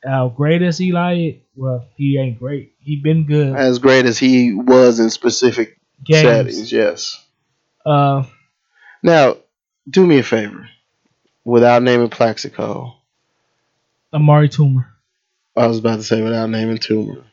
[0.04, 2.74] how great as Eli, well, he ain't great.
[2.80, 3.56] He been good.
[3.56, 6.22] As great as he was in specific Games.
[6.22, 7.26] settings, yes.
[7.86, 8.24] Uh,
[9.02, 9.38] Now,
[9.90, 10.68] do me a favor,
[11.44, 12.96] without naming Plaxico.
[14.14, 14.86] Amani Toomer.
[15.56, 17.24] I was about to say without naming Toomer.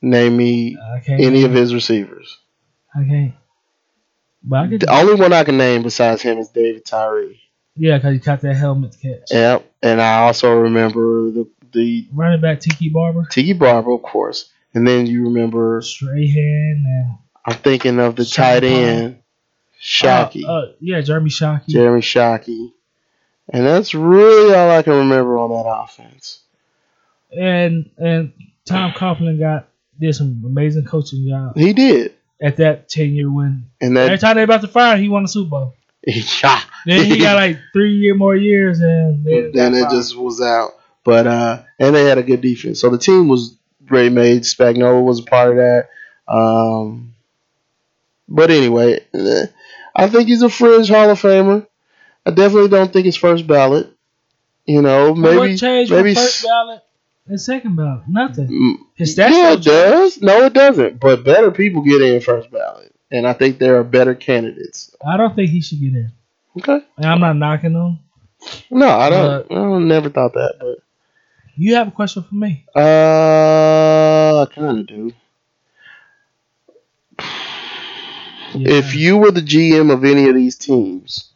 [0.00, 0.76] Name me
[1.08, 2.38] any of his receivers.
[2.94, 3.34] Can't.
[4.42, 7.40] But The only one I can name besides him is David Tyree.
[7.76, 9.30] yeah, because he caught that helmet catch.
[9.30, 9.64] Yep.
[9.82, 14.50] And I also remember the the Running back Tiki Barber, Tiki Barber, of course.
[14.74, 19.22] And then you remember Strahan, and I'm thinking of the Sean tight end,
[19.82, 20.44] Shockey.
[20.44, 21.68] Uh, uh, yeah, Jeremy Shockey.
[21.68, 22.72] Jeremy Shockey.
[23.50, 26.40] And that's really all I can remember on that offense.
[27.30, 28.32] and and
[28.64, 32.14] Tom Coughlin got did some amazing coaching job He did.
[32.40, 33.66] at that ten year win.
[33.80, 35.74] And Every time they about to fire, he won the Super Bowl.
[36.06, 36.60] yeah.
[36.86, 40.72] Then he got like three year more years, and then, then it just was out.
[41.04, 42.80] But uh and they had a good defense.
[42.80, 44.42] So the team was great made.
[44.42, 45.88] Spagnuolo was a part of that.
[46.28, 47.14] Um
[48.28, 49.46] but anyway, eh,
[49.94, 51.66] I think he's a fringe Hall of Famer.
[52.24, 53.88] I definitely don't think it's first ballot.
[54.66, 56.82] You know, But maybe what changed maybe first ballot
[57.26, 58.02] and second ballot?
[58.08, 58.46] Nothing.
[58.48, 60.22] Mm, His stats yeah, it does.
[60.22, 61.00] No, it doesn't.
[61.00, 64.94] But better people get in first ballot, and I think there are better candidates.
[65.04, 66.12] I don't think he should get in.
[66.58, 66.84] Okay.
[66.96, 67.98] And I'm not knocking him.
[68.70, 69.50] No, I don't.
[69.50, 70.78] I don't never thought that, but
[71.56, 72.64] You have a question for me?
[72.76, 75.12] uh, I kind of do.
[78.54, 81.31] If you were the GM of any of these teams,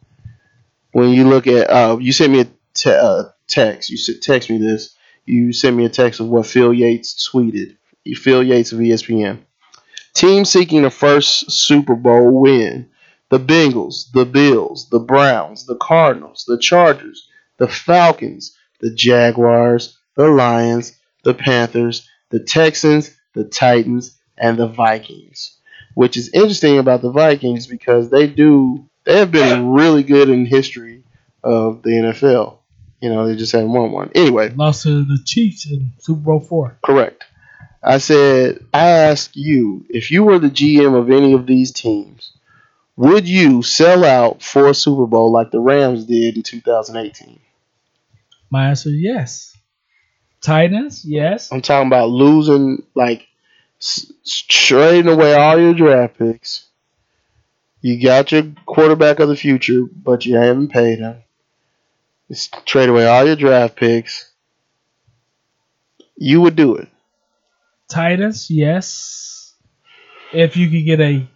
[0.97, 3.91] when you look at, uh, you sent me a te- uh, text.
[3.91, 4.95] You text me this.
[5.27, 7.77] You sent me a text of what Field Yates tweeted.
[8.15, 9.37] Field Yates of ESPN.
[10.15, 12.89] Team seeking a first Super Bowl win.
[13.29, 20.27] The Bengals, the Bills, the Browns, the Cardinals, the Chargers, the Falcons, the Jaguars, the
[20.27, 25.59] Lions, the Panthers, the Texans, the Titans, and the Vikings.
[25.93, 30.45] Which is interesting about the Vikings because they do they have been really good in
[30.45, 31.03] history
[31.43, 32.57] of the NFL.
[33.01, 34.11] You know, they just haven't won one.
[34.15, 36.77] Anyway, Lost to the Chiefs in Super Bowl four.
[36.85, 37.23] correct.
[37.83, 42.33] I said, I ask you, if you were the GM of any of these teams,
[42.97, 47.39] would you sell out for a Super Bowl like the Rams did in 2018?
[48.49, 49.57] My answer is yes.
[50.41, 51.51] Titans, yes.
[51.51, 53.27] I'm talking about losing, like,
[53.79, 54.11] s-
[54.49, 56.66] trading away all your draft picks.
[57.87, 61.23] You got your quarterback of the future, but you haven't paid him.
[62.27, 64.29] Just trade away all your draft picks.
[66.17, 66.89] You would do it.
[67.89, 69.55] Titus, yes.
[70.33, 71.29] If you could get a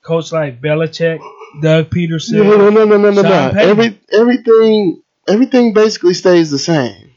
[0.00, 1.20] coach like Belichick,
[1.60, 2.32] Doug Pederson.
[2.32, 3.52] No, no, no, no, no, no, no.
[3.58, 7.10] Every everything everything basically stays the same.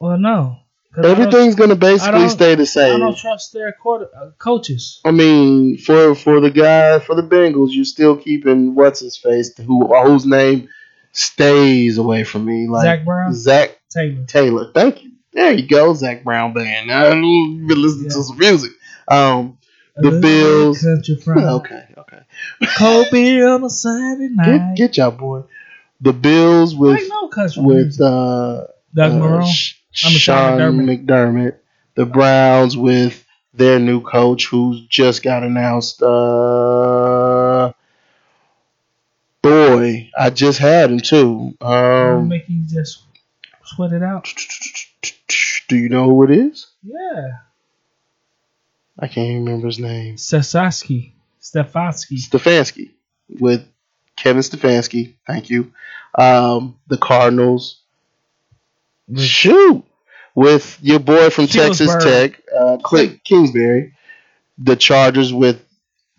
[0.00, 0.56] Well, no.
[0.94, 2.96] Don't- Everything's gonna basically stay the same.
[2.96, 5.00] I don't trust their quarter, uh, coaches.
[5.04, 9.56] I mean, for for the guy for the Bengals, you're still keeping what's his face,
[9.56, 10.68] who whose name
[11.12, 13.34] stays away from me, like Zach Brown?
[13.34, 14.24] Zach Taylor.
[14.26, 14.70] Taylor.
[14.74, 15.12] Thank you.
[15.32, 16.90] There you go, Zach Brown band.
[16.90, 18.72] I you've been listening to some music.
[19.08, 19.58] Um,
[19.96, 20.84] the Bills.
[21.26, 22.20] Okay, okay.
[22.76, 24.76] Cold beer on a Saturday Get night.
[24.76, 25.42] get y'all boy.
[26.00, 29.46] The Bills with I know country with uh, Doug uh, Marrone.
[29.46, 29.74] Sh-
[30.04, 31.56] I mean, Sean Sean McDermott.
[31.94, 36.02] The Browns with their new coach, who's just got announced.
[36.02, 37.72] Uh,
[39.42, 41.54] boy, I just had him too.
[41.60, 43.02] Um, make you just
[43.64, 44.32] sweat it out.
[45.68, 46.68] do you know who it is?
[46.82, 47.38] Yeah.
[48.98, 50.16] I can't even remember his name.
[50.16, 51.12] Sasaski.
[51.40, 52.28] Stefanski.
[52.28, 52.90] Stefanski
[53.28, 53.66] with
[54.16, 55.14] Kevin Stefanski.
[55.26, 55.72] Thank you.
[56.14, 57.81] Um, the Cardinals.
[59.16, 59.84] Shoot,
[60.34, 62.28] with your boy from Texas Kingsbury.
[62.30, 63.94] Tech, uh, Clint Kingsbury.
[64.58, 65.60] The Chargers with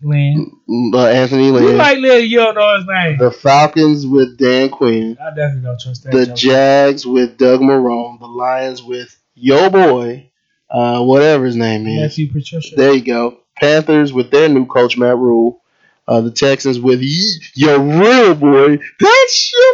[0.02, 0.50] Lynn.
[0.92, 1.78] uh, Anthony You Lynn.
[1.78, 3.18] like Lil, you don't know his name.
[3.18, 5.16] the Falcons with Dan Quinn.
[5.20, 6.12] I definitely don't trust that.
[6.12, 6.36] The joke.
[6.36, 8.18] Jags with Doug Marrone.
[8.20, 10.30] The Lions with yo boy,
[10.70, 12.00] uh, whatever his name is.
[12.02, 12.76] Matthew Patricia.
[12.76, 13.38] There you go.
[13.56, 15.62] Panthers with their new coach Matt Rhule.
[16.06, 18.78] Uh, the Texans with y- your real boy.
[19.00, 19.73] That's your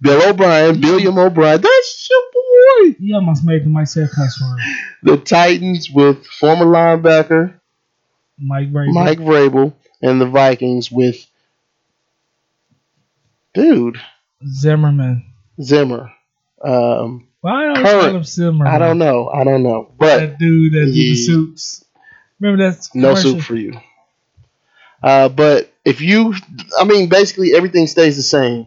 [0.00, 1.60] Bill O'Brien, William O'Brien.
[1.60, 2.96] That's your boy.
[2.98, 4.60] You almost made the myself cuss word.
[5.02, 7.54] The Titans with former linebacker
[8.38, 8.92] Mike Brady.
[8.92, 11.26] Mike Vrabel, and the Vikings with
[13.54, 14.00] dude
[14.46, 15.24] Zimmerman.
[15.60, 16.10] Zimmer.
[16.62, 18.00] Um, Why don't Current.
[18.00, 18.66] call him Zimmerman?
[18.66, 19.28] I don't know.
[19.28, 21.84] I don't know, but that dude that do the He- suits.
[22.38, 23.78] Remember that no soup for you.
[25.02, 26.34] Uh, but if you,
[26.78, 28.66] I mean, basically everything stays the same.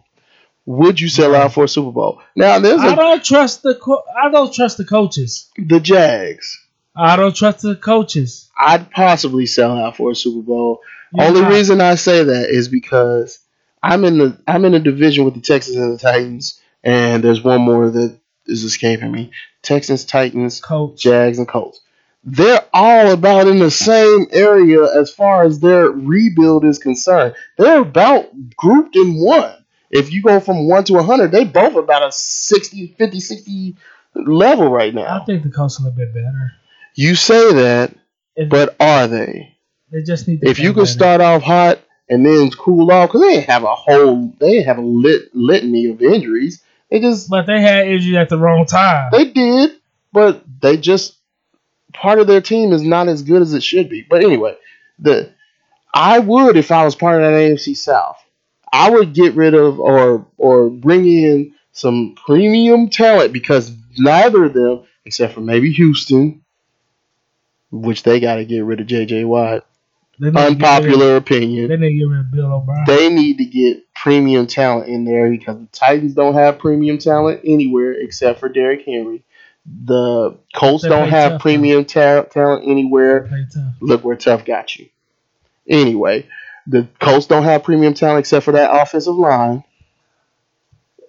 [0.66, 2.20] Would you sell out for a Super Bowl?
[2.34, 5.50] Now there's I don't trust the co- I don't trust the coaches.
[5.58, 6.60] the Jags.
[6.96, 8.50] I don't trust the coaches.
[8.56, 10.80] I'd possibly sell out for a Super Bowl.
[11.12, 11.52] You're Only not.
[11.52, 13.40] reason I say that is because
[13.82, 17.42] I'm in the I'm in a division with the Texans and the Titans, and there's
[17.44, 19.32] one more that is escaping me.
[19.62, 21.00] Texans, Titans, Coach.
[21.00, 21.80] Jags, and Colts.
[22.26, 27.34] They're all about in the same area as far as their rebuild is concerned.
[27.58, 29.63] They're about grouped in one.
[29.94, 33.76] If you go from 1 to 100, they both about a 60, 50, 60
[34.16, 35.20] level right now.
[35.20, 36.52] I think the coach a little bit better.
[36.94, 37.94] You say that,
[38.36, 39.56] If- but are they?
[39.92, 40.86] They just need to If you can better.
[40.92, 41.78] start off hot
[42.08, 46.02] and then cool off, because they have a whole, they have a lit, litany of
[46.02, 46.60] injuries.
[46.90, 49.10] They just, But they had injuries at the wrong time.
[49.12, 49.70] they did,
[50.12, 51.14] but they just,
[51.92, 54.02] part of their team is not as good as it should be.
[54.08, 54.56] But anyway,
[54.98, 55.30] the,
[55.94, 58.16] I would if I was part of that AFC South.
[58.74, 64.52] I would get rid of or or bring in some premium talent because neither of
[64.54, 66.42] them, except for maybe Houston,
[67.70, 69.24] which they got to get rid of J.J.
[69.24, 69.66] Watt.
[70.18, 71.68] They need to get rid Unpopular of- opinion.
[71.68, 72.84] They need to get rid of Bill O'Brien.
[72.86, 77.40] They need to get premium talent in there because the Titans don't have premium talent
[77.44, 79.22] anywhere except for Derrick Henry.
[79.84, 83.28] The Colts They don't have premium ta- talent anywhere.
[83.80, 84.88] Look where Tough got you.
[85.68, 86.26] Anyway,
[86.66, 89.64] the Colts don't have premium talent except for that offensive line.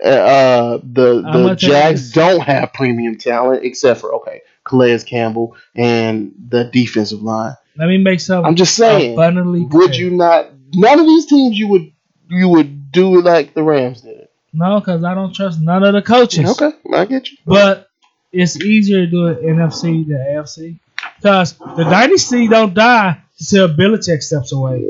[0.04, 6.34] Uh, Uh, the the Jags don't have premium talent except for okay, Calais Campbell and
[6.50, 7.56] the defensive line.
[7.78, 8.46] Let me make something.
[8.46, 9.14] I'm just saying.
[9.14, 9.94] Abundantly Would clear.
[9.94, 10.50] you not?
[10.74, 11.92] None of these teams you would
[12.30, 14.28] you would do like the Rams did.
[14.52, 16.50] No, because I don't trust none of the coaches.
[16.50, 17.38] Okay, I get you.
[17.46, 17.90] But
[18.32, 20.80] it's easier to do it NFC than AFC.
[21.18, 24.86] Because the dynasty don't die until Belichick steps away.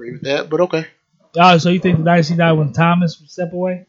[0.00, 0.86] Agree with that, but okay.
[1.36, 3.84] Oh, so you think the dynasty died when Thomas step away?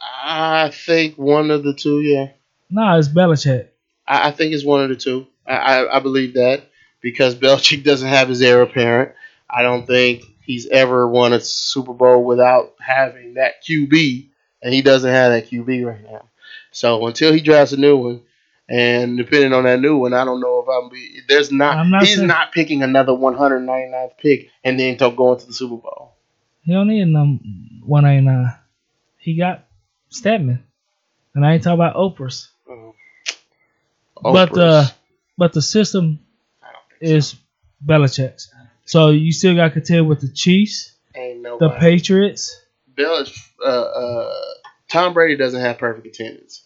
[0.00, 2.00] I think one of the two.
[2.00, 2.30] Yeah,
[2.68, 3.68] No, it's Belichick.
[4.04, 5.28] I, I think it's one of the two.
[5.46, 6.68] I, I, I believe that
[7.00, 9.12] because Belichick doesn't have his heir apparent.
[9.48, 14.30] I don't think he's ever won a Super Bowl without having that QB,
[14.62, 16.24] and he doesn't have that QB right now.
[16.72, 18.22] So until he drafts a new one,
[18.72, 21.20] And depending on that new one, I don't know if I'm be.
[21.28, 21.86] There's not.
[21.86, 25.76] Not he's saying- not picking another 199th pick and then to go into the Super
[25.76, 26.14] Bowl.
[26.62, 27.38] He don't need no
[27.84, 28.54] 189.
[29.18, 29.64] He got
[30.08, 30.64] Stedman.
[31.34, 32.48] And I ain't talking about Oprah's.
[34.22, 34.84] But uh,
[35.36, 36.20] but the system
[37.00, 37.34] is
[37.84, 38.52] Belichick's.
[38.86, 41.76] So you still got to contend with the Chiefs, Ain't the.
[41.78, 42.58] Patriots.
[42.94, 43.26] Bill,
[43.64, 44.34] uh, uh,
[44.88, 46.64] Tom Brady doesn't have perfect attendance,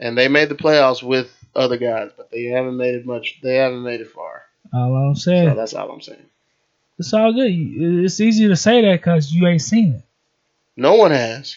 [0.00, 3.38] and they made the playoffs with other guys, but they haven't made it much.
[3.42, 4.42] They haven't made it far.
[4.72, 5.50] All I'm saying.
[5.50, 6.26] So that's all I'm saying.
[6.98, 7.50] It's all good.
[7.50, 10.02] It's easy to say that because you ain't seen it.
[10.76, 11.56] No one has.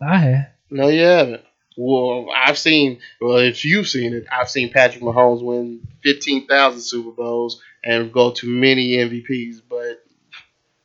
[0.00, 0.46] I have.
[0.70, 1.42] No, you haven't.
[1.76, 3.00] Well, I've seen.
[3.20, 8.12] Well, if you've seen it, I've seen Patrick Mahomes win fifteen thousand Super Bowls and
[8.12, 10.04] go to many MVPs, but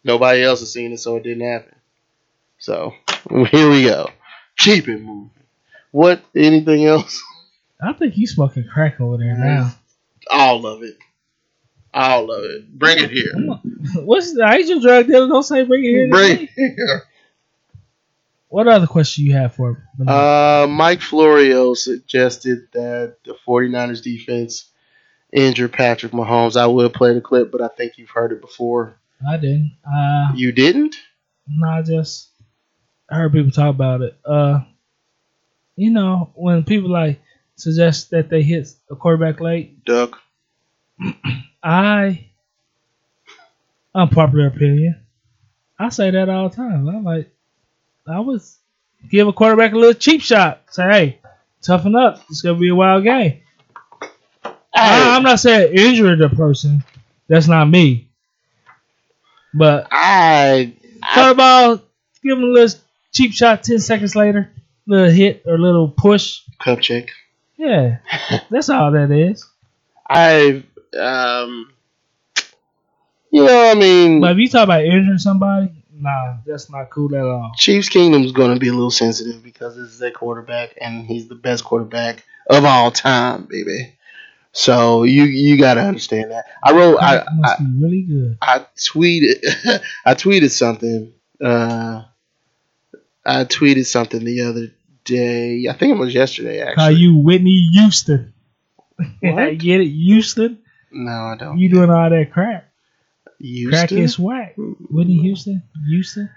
[0.04, 1.76] nobody else has seen it, so it didn't happen.
[2.58, 2.94] So
[3.30, 4.10] here we go.
[4.58, 5.32] Keep it moving.
[5.92, 6.24] What?
[6.36, 7.22] Anything else?
[7.82, 9.72] I think you smoking crack over there now.
[10.30, 10.98] All of it.
[11.94, 12.78] All of it.
[12.78, 13.34] Bring it here.
[14.04, 15.28] What's the Asian drug dealer?
[15.28, 16.10] Don't say bring it here.
[16.10, 17.04] Bring it here.
[18.50, 20.06] What other question you have for me?
[20.08, 24.70] Uh, Mike Florio suggested that the 49ers defense
[25.32, 26.58] injured Patrick Mahomes.
[26.60, 28.98] I will play the clip, but I think you've heard it before.
[29.28, 29.78] I didn't.
[29.86, 30.96] Uh, You didn't?
[31.48, 32.30] no, I just
[33.08, 34.18] heard people talk about it.
[34.26, 34.62] Uh,
[35.76, 37.20] you know, when people like
[37.60, 40.20] suggest that they hit a quarterback late, Duck.
[41.64, 42.26] I,
[43.94, 44.96] unpopular opinion,
[45.78, 46.88] I say that all the time.
[46.88, 47.32] I'm like,
[48.08, 48.58] I was
[49.10, 50.64] give a quarterback a little cheap shot.
[50.72, 51.20] Say, hey,
[51.62, 52.22] toughen up.
[52.30, 53.42] It's gonna be a wild game.
[54.74, 56.84] I, I'm not saying injure the person.
[57.28, 58.10] That's not me.
[59.54, 60.74] But I
[61.16, 61.86] about
[62.24, 62.80] give him a little
[63.12, 63.64] cheap shot.
[63.64, 64.52] Ten seconds later,
[64.88, 66.42] little hit or little push.
[66.60, 67.10] Cup check.
[67.60, 67.98] Yeah,
[68.50, 69.46] that's all that is.
[70.10, 70.64] I
[70.98, 71.72] um,
[73.32, 77.14] you know, I mean, But if you talk about injuring somebody, nah, that's not cool
[77.14, 77.52] at all.
[77.58, 81.28] Chiefs Kingdom's going to be a little sensitive because this is their quarterback and he's
[81.28, 83.94] the best quarterback of all time, baby.
[84.54, 86.46] So you you got to understand that.
[86.64, 88.38] I wrote I, must I be really good.
[88.42, 91.14] I tweeted I tweeted something.
[91.44, 92.04] Uh,
[93.26, 94.72] I tweeted something the other
[95.04, 95.68] day.
[95.70, 96.76] I think it was yesterday actually.
[96.76, 98.34] Call you Whitney Houston.
[99.22, 99.58] What?
[99.58, 100.60] Get it, Houston?
[100.92, 101.58] No, I don't.
[101.58, 102.70] You doing all that crap?
[103.70, 103.98] Crack Houston?
[104.00, 104.56] is whack.
[104.58, 105.22] Whitney mm.
[105.22, 105.64] Houston?
[105.88, 106.30] Houston?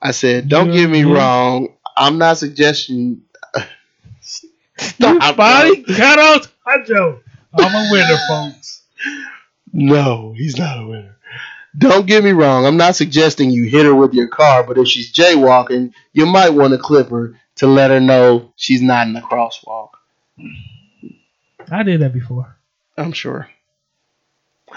[0.00, 1.12] I said, don't get me Yeah.
[1.12, 1.74] wrong.
[1.96, 3.22] I'm not suggesting.
[4.98, 7.24] You finally cut out my joke.
[7.58, 8.82] I'm a winner, folks.
[9.72, 11.16] No, he's not a winner.
[11.76, 12.64] Don't get me wrong.
[12.64, 16.50] I'm not suggesting you hit her with your car, but if she's jaywalking, you might
[16.50, 19.90] want to clip her to let her know she's not in the crosswalk.
[21.70, 22.56] I did that before.
[22.96, 23.48] I'm sure.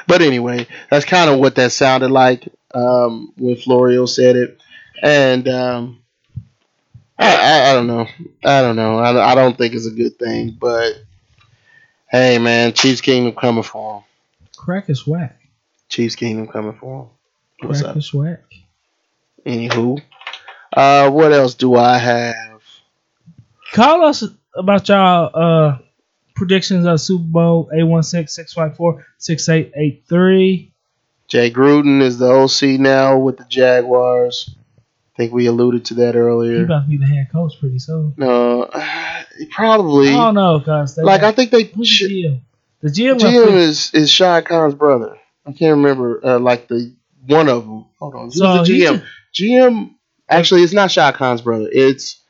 [0.08, 4.62] But anyway, that's kind of what that sounded like um, when Florio said it,
[5.02, 6.02] and um,
[7.20, 8.08] I, I, I don't know.
[8.44, 8.98] I don't know.
[8.98, 10.94] I, I don't think it's a good thing, but
[12.10, 14.04] hey, man, Chiefs Kingdom coming for him.
[14.58, 15.40] Crack is whack.
[15.90, 17.68] Chiefs Kingdom coming for him.
[17.68, 17.98] What's Crack up?
[17.98, 18.44] is whack.
[19.46, 20.02] Anywho,
[20.74, 22.51] uh, what else do I have?
[23.74, 24.24] Call us
[24.56, 25.78] about y'all uh,
[26.36, 30.72] predictions of Super Bowl A16-654-6883.
[31.28, 34.54] Jay Gruden is the OC now with the Jaguars.
[34.78, 34.82] I
[35.18, 36.52] think we alluded to that earlier.
[36.54, 36.64] earlier.
[36.66, 38.14] about to be the head coach pretty soon.
[38.18, 38.70] No,
[39.52, 40.10] probably.
[40.10, 42.42] I don't know, cause Like got- I think they who's the GM?
[42.82, 45.18] The GM, GM is is Shad Khan's brother.
[45.46, 46.94] I can't remember uh, like the
[47.28, 47.86] one of them.
[48.00, 49.04] Hold on, who's So the he GM?
[49.34, 49.92] GM
[50.28, 51.70] actually it's not Shad Khan's brother.
[51.72, 52.21] It's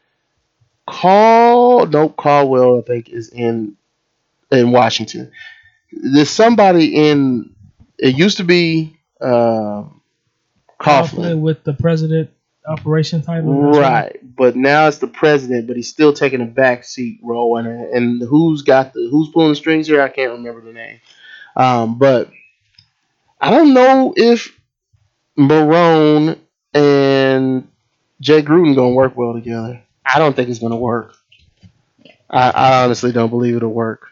[0.88, 1.86] Carl.
[1.88, 2.80] Nope, Caldwell.
[2.80, 3.76] I think is in
[4.52, 5.32] in Washington.
[5.92, 7.54] There's somebody in.
[7.98, 10.02] It used to be um,
[10.80, 11.42] Coughlin.
[11.42, 12.32] with the president
[12.68, 13.72] operation title.
[13.72, 17.68] Right, but now it's the president, but he's still taking a back seat role, and
[17.68, 20.02] and who's got the who's pulling the strings here?
[20.02, 21.00] I can't remember the name,
[21.56, 22.30] um, but
[23.40, 24.58] I don't know if
[25.38, 26.38] Marrone
[26.74, 27.68] and
[28.20, 29.84] Jay Gruden gonna work well together.
[30.14, 31.16] I don't think it's gonna work.
[32.30, 34.08] I, I honestly don't believe it'll work.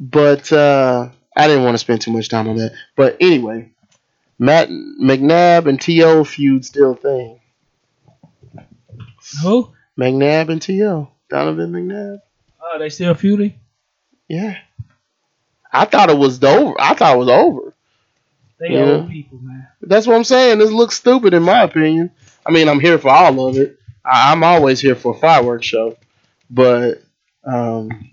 [0.00, 2.74] But uh, I didn't want to spend too much time on that.
[2.96, 3.70] But anyway,
[4.38, 6.24] Matt McNabb and T.O.
[6.24, 7.40] feud still thing.
[9.42, 9.72] Who?
[9.98, 11.08] McNabb and T.O.
[11.30, 12.18] Donovan McNabb.
[12.60, 13.54] Oh, they still feuding?
[14.28, 14.56] Yeah.
[15.72, 16.74] I thought it was over.
[16.78, 17.74] I thought it was over.
[18.58, 18.96] They Yeah.
[18.96, 19.68] old people, man.
[19.80, 20.58] That's what I'm saying.
[20.58, 22.10] This looks stupid in my opinion.
[22.46, 23.78] I mean, I'm here for all of it.
[24.04, 25.96] I, I'm always here for a fireworks show,
[26.50, 27.02] but
[27.44, 28.10] um,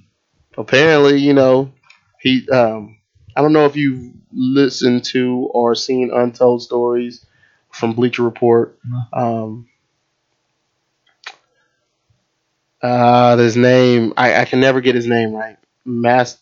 [0.57, 1.71] apparently, you know,
[2.21, 2.47] he.
[2.49, 2.97] Um,
[3.35, 7.25] I don't know if you've listened to or seen Untold Stories
[7.71, 8.77] from Bleacher Report.
[9.13, 9.69] Um,
[12.81, 15.57] uh, his name, I, I can never get his name right.
[15.85, 16.37] Mass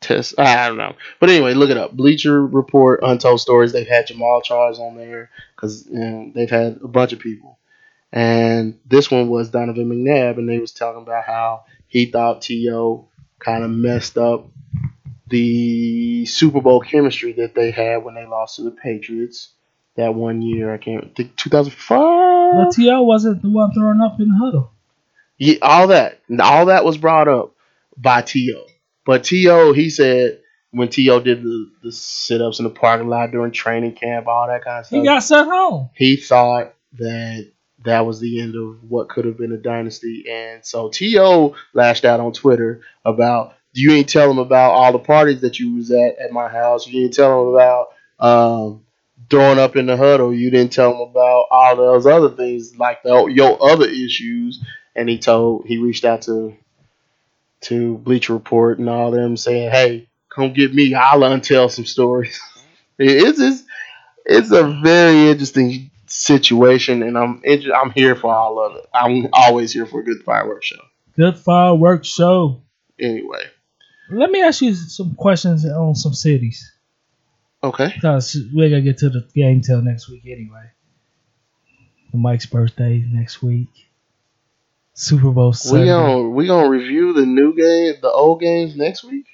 [0.00, 0.38] test.
[0.38, 0.94] I don't know.
[1.20, 1.92] But anyway, look it up.
[1.92, 3.72] Bleacher Report, Untold Stories.
[3.72, 7.58] They've had Jamaal Charles on there because you know, they've had a bunch of people.
[8.12, 13.08] And this one was Donovan McNabb, and they was talking about how he thought T.O.
[13.38, 14.46] kind of messed up
[15.28, 19.50] the Super Bowl chemistry that they had when they lost to the Patriots
[19.96, 20.72] that one year.
[20.72, 21.98] I can't think 2005.
[21.98, 23.02] But T.O.
[23.02, 24.70] wasn't the one throwing up in the huddle.
[25.38, 27.54] Yeah, all that, all that was brought up
[27.96, 28.66] by T.O.
[29.04, 29.72] But T.O.
[29.72, 30.40] he said
[30.70, 31.20] when T.O.
[31.20, 34.78] did the, the sit ups in the parking lot during training camp, all that kind
[34.80, 35.90] of stuff, He got sent home.
[35.94, 37.50] he thought that
[37.86, 40.26] that was the end of what could have been a dynasty.
[40.30, 41.56] And so T.O.
[41.72, 45.74] lashed out on Twitter about you ain't tell him about all the parties that you
[45.76, 46.86] was at at my house.
[46.86, 48.84] You didn't tell him about um,
[49.28, 50.32] throwing up in the huddle.
[50.34, 54.62] You didn't tell him about all those other things like the, your other issues.
[54.94, 56.56] And he told he reached out to
[57.62, 60.94] to Bleacher Report and all them saying, "Hey, come get me.
[60.94, 62.40] I'll untell some stories."
[62.98, 63.64] it's just,
[64.24, 68.86] it's a very interesting situation, and I'm inter- I'm here for all of it.
[68.94, 70.80] I'm always here for a good fireworks show.
[71.16, 72.62] Good fireworks show.
[73.00, 73.42] Anyway,
[74.10, 76.72] Let me ask you some questions on some cities.
[77.62, 77.92] okay.
[77.94, 80.70] Because we're going to get to the game till next week anyway.
[82.12, 83.68] Mike's birthday next week.
[84.94, 85.82] Super Bowl Sunday.
[85.82, 89.26] We gonna we gonna review the new game, the old games next week,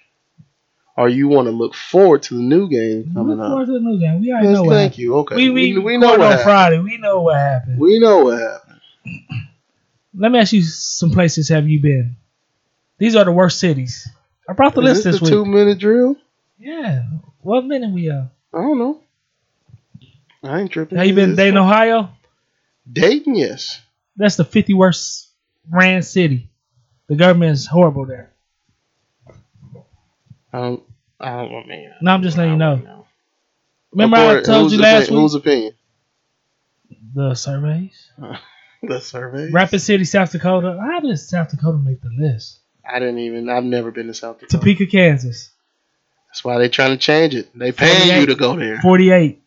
[0.97, 3.81] or you want to look forward to the new game coming Look forward to the
[3.81, 4.21] new game.
[4.21, 5.03] We already Yes, know what thank happened.
[5.03, 5.15] you.
[5.17, 6.45] Okay, We, we, we, we know what on happened.
[6.45, 6.79] Friday.
[6.81, 7.79] We know what happened.
[7.79, 8.81] We know what happened.
[10.15, 12.17] Let me ask you some places have you been?
[12.99, 14.09] These are the worst cities.
[14.49, 15.33] I brought the Is list this this the week.
[15.33, 16.17] two minute drill?
[16.59, 17.05] Yeah.
[17.41, 18.31] What minute we on?
[18.53, 19.01] I don't know.
[20.45, 20.99] I ain't tripping.
[20.99, 21.65] Have you been Dayton, fine.
[21.65, 22.09] Ohio?
[22.91, 23.81] Dayton, yes.
[24.17, 25.31] That's the 50 worst
[25.71, 26.51] ran city.
[27.09, 28.32] The government is horrible there.
[30.53, 30.83] I don't.
[31.21, 31.89] I don't want me.
[32.01, 33.07] No, I'm just letting you know.
[33.93, 35.73] Remember I told you last opinion- Whose opinion?
[37.15, 38.11] the surveys.
[38.83, 39.51] the survey.
[39.51, 40.79] Rapid City, South Dakota.
[40.81, 42.59] How did South Dakota make the list?
[42.91, 43.49] I didn't even.
[43.49, 44.59] I've never been to South Dakota.
[44.59, 45.51] Topeka, Kansas.
[46.29, 47.51] That's why they're trying to change it.
[47.57, 48.81] They paying you to go there.
[48.81, 49.39] 48.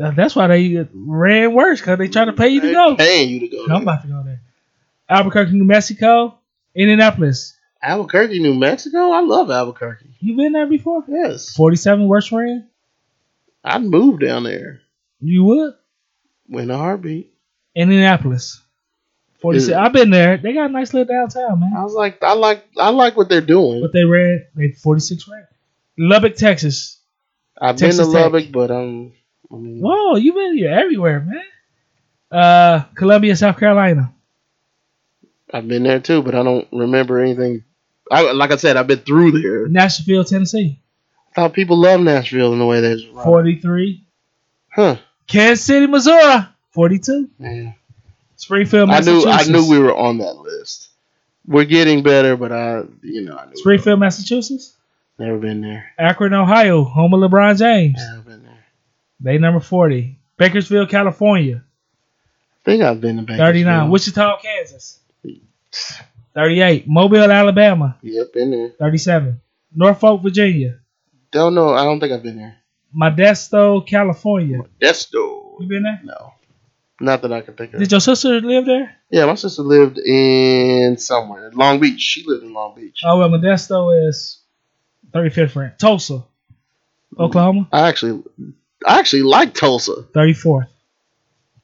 [0.00, 2.96] Uh, that's why they ran worse because they trying to pay you to go.
[2.96, 3.64] Paying you to go.
[3.74, 4.40] I'm about to go there.
[5.08, 6.38] Albuquerque, New Mexico,
[6.74, 7.54] Indianapolis.
[7.82, 9.12] Albuquerque, New Mexico.
[9.12, 10.10] I love Albuquerque.
[10.20, 11.04] You been there before?
[11.08, 11.54] Yes.
[11.54, 12.68] 47 worst ran.
[13.64, 14.80] I'd move down there
[15.20, 15.74] You would.
[16.50, 17.32] in a heartbeat.
[17.74, 18.60] Indianapolis.
[19.40, 19.70] 47.
[19.72, 20.36] Is- I've been there.
[20.38, 21.72] They got a nice little downtown, man.
[21.76, 23.80] I was like, I like, I like what they're doing.
[23.80, 24.44] But they ran.
[24.56, 25.46] They 46 ran.
[25.96, 26.98] Lubbock, Texas.
[27.60, 28.22] I've Texas been to Tech.
[28.32, 29.12] Lubbock, but um,
[29.52, 31.42] I mean, Whoa, you've been here everywhere, man.
[32.30, 34.12] Uh, Columbia, South Carolina.
[35.52, 37.64] I've been there too, but I don't remember anything.
[38.10, 39.68] I like I said, I've been through there.
[39.68, 40.80] Nashville, Tennessee.
[41.30, 44.04] I thought people love Nashville in the way there's 43.
[44.74, 44.96] Huh.
[45.26, 46.46] Kansas City, Missouri.
[46.70, 47.28] 42.
[47.38, 47.74] Man.
[48.36, 50.88] Springfield, I knew, I knew we were on that list.
[51.46, 53.56] We're getting better, but I, you know, I knew.
[53.56, 54.76] Springfield, Massachusetts.
[55.18, 55.90] Never been there.
[55.98, 56.84] Akron, Ohio.
[56.84, 57.98] Home of LeBron James.
[57.98, 58.64] Never been there.
[59.20, 60.16] They number 40.
[60.36, 61.64] Bakersfield, California.
[61.64, 63.48] I think I've been to Bakersfield.
[63.48, 63.90] 39.
[63.90, 65.00] Wichita, Kansas.
[66.38, 66.86] 38.
[66.86, 67.98] Mobile, Alabama.
[68.00, 68.70] Yep, been there.
[68.78, 69.40] 37.
[69.74, 70.78] Norfolk, Virginia.
[71.32, 71.70] Don't know.
[71.70, 72.56] I don't think I've been there.
[72.96, 74.58] Modesto, California.
[74.58, 75.56] Modesto.
[75.58, 76.00] You been there?
[76.04, 76.34] No.
[77.00, 77.80] Not that I can think of.
[77.80, 78.94] Did your sister live there?
[79.10, 81.50] Yeah, my sister lived in somewhere.
[81.54, 82.00] Long Beach.
[82.00, 83.00] She lived in Long Beach.
[83.04, 84.40] Oh, well, Modesto is
[85.12, 85.78] 35th rank.
[85.78, 86.24] Tulsa, mm.
[87.18, 88.22] Oklahoma, I actually
[88.86, 90.06] I actually like Tulsa.
[90.14, 90.68] 34th.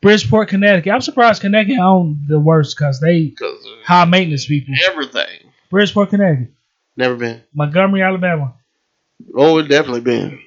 [0.05, 0.92] Bridgeport, Connecticut.
[0.92, 4.74] I'm surprised Connecticut owned the worst because they Because high maintenance people.
[4.86, 5.50] everything.
[5.70, 6.52] Bridgeport, Connecticut.
[6.96, 7.42] Never been.
[7.55, 8.55] Montgomery, Alabama.
[9.34, 10.40] Oh, it definitely been.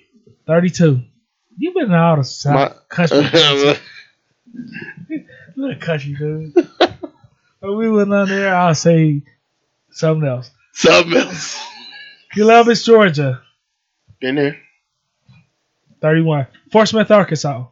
[0.46, 1.02] 32.
[1.58, 3.18] You've been in all the south My- country.
[5.56, 6.54] Little country, dude.
[6.56, 9.24] If we went on there, I'll say
[9.90, 10.52] something else.
[10.74, 11.60] Something else.
[12.32, 13.42] Columbus, Georgia.
[14.22, 14.58] Been there.
[16.02, 16.46] 31.
[16.72, 17.66] Fort Smith, Arkansas.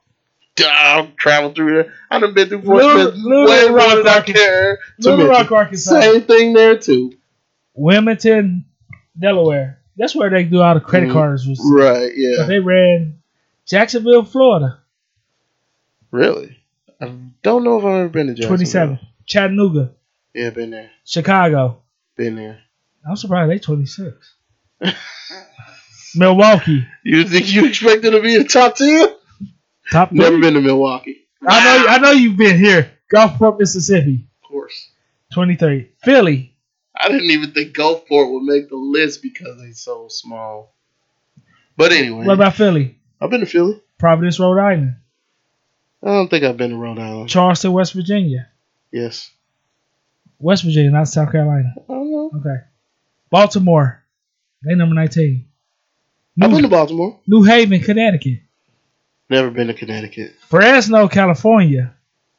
[0.60, 1.94] I've traveled through there.
[2.10, 4.80] I done been through Fort Little- Smith Little way Rock, than I care.
[5.00, 5.28] Little.
[5.28, 6.00] Rock, Arkansas.
[6.02, 7.14] Same thing there too.
[7.74, 8.66] Wilmington,
[9.20, 9.80] Delaware.
[9.98, 11.14] That's where they do all the credit Mhm.
[11.14, 11.48] cards.
[11.48, 12.44] Was, Right, But yeah.
[12.46, 13.20] they ran
[13.66, 14.80] Jacksonville, Florida.
[16.12, 16.58] Really?
[17.02, 17.12] I
[17.44, 18.58] don't know if I've ever been to Jacksonville.
[18.58, 19.00] 27.
[19.26, 19.92] Chattanooga.
[20.34, 20.90] Yeah, been there.
[21.04, 21.82] Chicago.
[22.16, 22.60] Been there.
[23.08, 24.36] I'm surprised they 26.
[26.16, 29.10] Milwaukee, You think you expected to be a the top ten?
[29.92, 30.20] Top three.
[30.20, 31.28] Never been to Milwaukee.
[31.48, 31.88] I know.
[31.90, 32.92] I know you've been here.
[33.14, 34.90] Gulfport, Mississippi, Of course.
[35.34, 35.92] 23.
[36.04, 36.56] Philly,
[36.96, 40.74] I didn't even think Gulfport would make the list because they so small.
[41.78, 42.98] But anyway, what about Philly?
[43.22, 43.82] I've been to Philly.
[43.98, 44.96] Providence, Rhode Island,
[46.04, 47.30] I don't think I've been to Rhode Island.
[47.30, 48.50] Charleston, West Virginia,
[48.92, 49.30] Yes.
[50.40, 51.74] West Virginia, not South Carolina.
[51.78, 52.32] I don't know.
[52.40, 52.64] Okay,
[53.30, 54.04] Baltimore,
[54.64, 55.46] they number 19.
[56.42, 57.20] I've been to Baltimore.
[57.28, 58.40] New Haven, Connecticut,
[59.30, 60.36] Never been to Connecticut.
[60.48, 61.94] Fresno, California.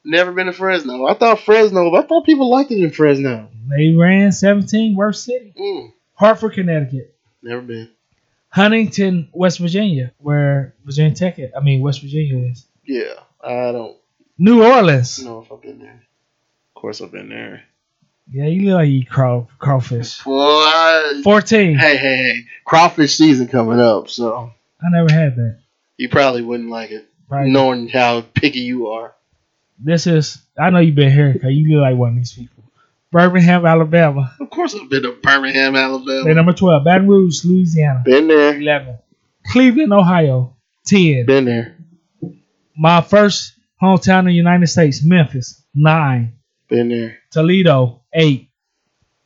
[0.05, 1.05] Never been to Fresno.
[1.05, 1.93] I thought Fresno.
[1.93, 3.49] I thought people liked it in Fresno.
[3.69, 5.53] They ran 17, worst city.
[5.59, 7.13] Mm, Hartford, Connecticut.
[7.43, 7.89] never been.
[8.49, 12.65] Huntington, West Virginia, where Virginia Tech, I mean West Virginia is.
[12.85, 13.13] Yeah,
[13.43, 13.97] I don't
[14.37, 15.21] New Orleans.
[15.23, 16.01] know if I've been there.
[16.75, 17.63] Of course, I've been there.
[18.31, 20.25] Yeah, you look like you eat craw, crawfish.
[20.25, 21.75] Well, I, 14.
[21.77, 22.45] hey, hey, hey!
[22.65, 25.59] Crawfish season coming up, so I never had that.
[25.97, 27.47] You probably wouldn't like it, Right.
[27.47, 29.13] knowing how picky you are.
[29.79, 32.63] This is, I know you've been here because you look like one of these people.
[33.11, 34.33] Birmingham, Alabama.
[34.39, 36.33] Of course, I've been to Birmingham, Alabama.
[36.33, 36.83] number 12.
[36.83, 38.01] Baton Rouge, Louisiana.
[38.03, 38.57] Been there.
[38.59, 38.97] 11.
[39.47, 40.55] Cleveland, Ohio.
[40.85, 41.25] 10.
[41.25, 41.77] Been there.
[42.75, 45.63] My first hometown in the United States, Memphis.
[45.73, 46.33] 9.
[46.69, 47.17] Been there.
[47.31, 48.49] Toledo, 8.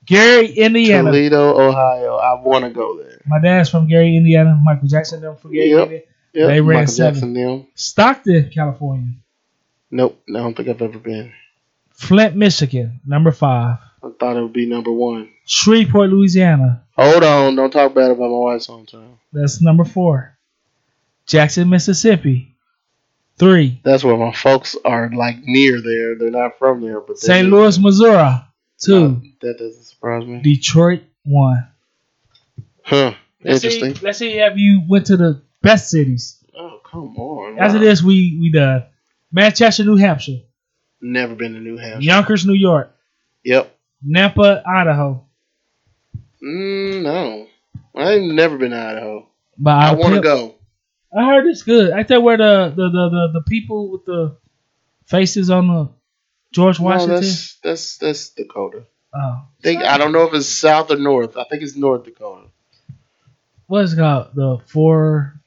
[0.06, 1.10] Gary, Indiana.
[1.10, 2.16] Toledo, Ohio.
[2.18, 3.20] I want to go there.
[3.26, 4.60] My dad's from Gary, Indiana.
[4.64, 5.84] Michael Jackson, them from Gary, Yep.
[5.84, 6.04] Indiana.
[6.34, 6.48] Yep.
[6.48, 7.36] They ran Michael seven.
[7.36, 7.68] Jackson.
[7.76, 9.14] Stockton, California.
[9.90, 10.22] Nope.
[10.30, 11.34] I don't think I've ever been.
[11.92, 13.78] Flint, Michigan, number 5.
[14.04, 15.30] I thought it would be number one.
[15.46, 16.84] Shreveport, Louisiana.
[16.98, 17.56] Hold on.
[17.56, 19.18] Don't talk bad about my wife's hometown.
[19.32, 20.36] That's number 4.
[21.28, 22.56] Jackson, Mississippi.
[23.38, 23.82] 3.
[23.84, 26.16] That's where my folks are like near there.
[26.16, 27.50] They're not from there, but St.
[27.50, 28.42] live Louis, Missouri.
[28.80, 28.92] 2.
[29.42, 29.52] there.
[29.52, 30.42] That doesn't surprise me.
[30.42, 31.68] Detroit, 1.
[32.84, 33.14] Huh.
[33.44, 33.96] Let's Interesting.
[33.96, 36.44] See, let's see if you went to the best cities.
[36.58, 37.60] Oh, come on.
[37.60, 38.84] After this, we we done.
[39.32, 40.42] Manchester, New Hampshire.
[41.02, 42.06] Never been to New Hampshire.
[42.06, 42.96] Yonkers, New York.
[43.44, 43.76] Yep.
[44.06, 45.26] Nampa, Idaho.
[46.44, 47.48] Mm, no.
[47.96, 49.28] I ain't never been to Idaho.
[49.58, 50.56] But I want to go.
[51.16, 51.92] I heard it's good.
[51.94, 54.38] Ain't that where the the, the, the, the people with the
[55.06, 55.90] faces on the
[56.52, 57.16] George No, Washington?
[57.22, 58.84] that's that's that's Dakota.
[59.14, 61.36] oh, think I don't know if it's south or north.
[61.38, 62.48] I think it's North Dakota.
[63.68, 64.28] what is it called?
[64.36, 65.41] The four.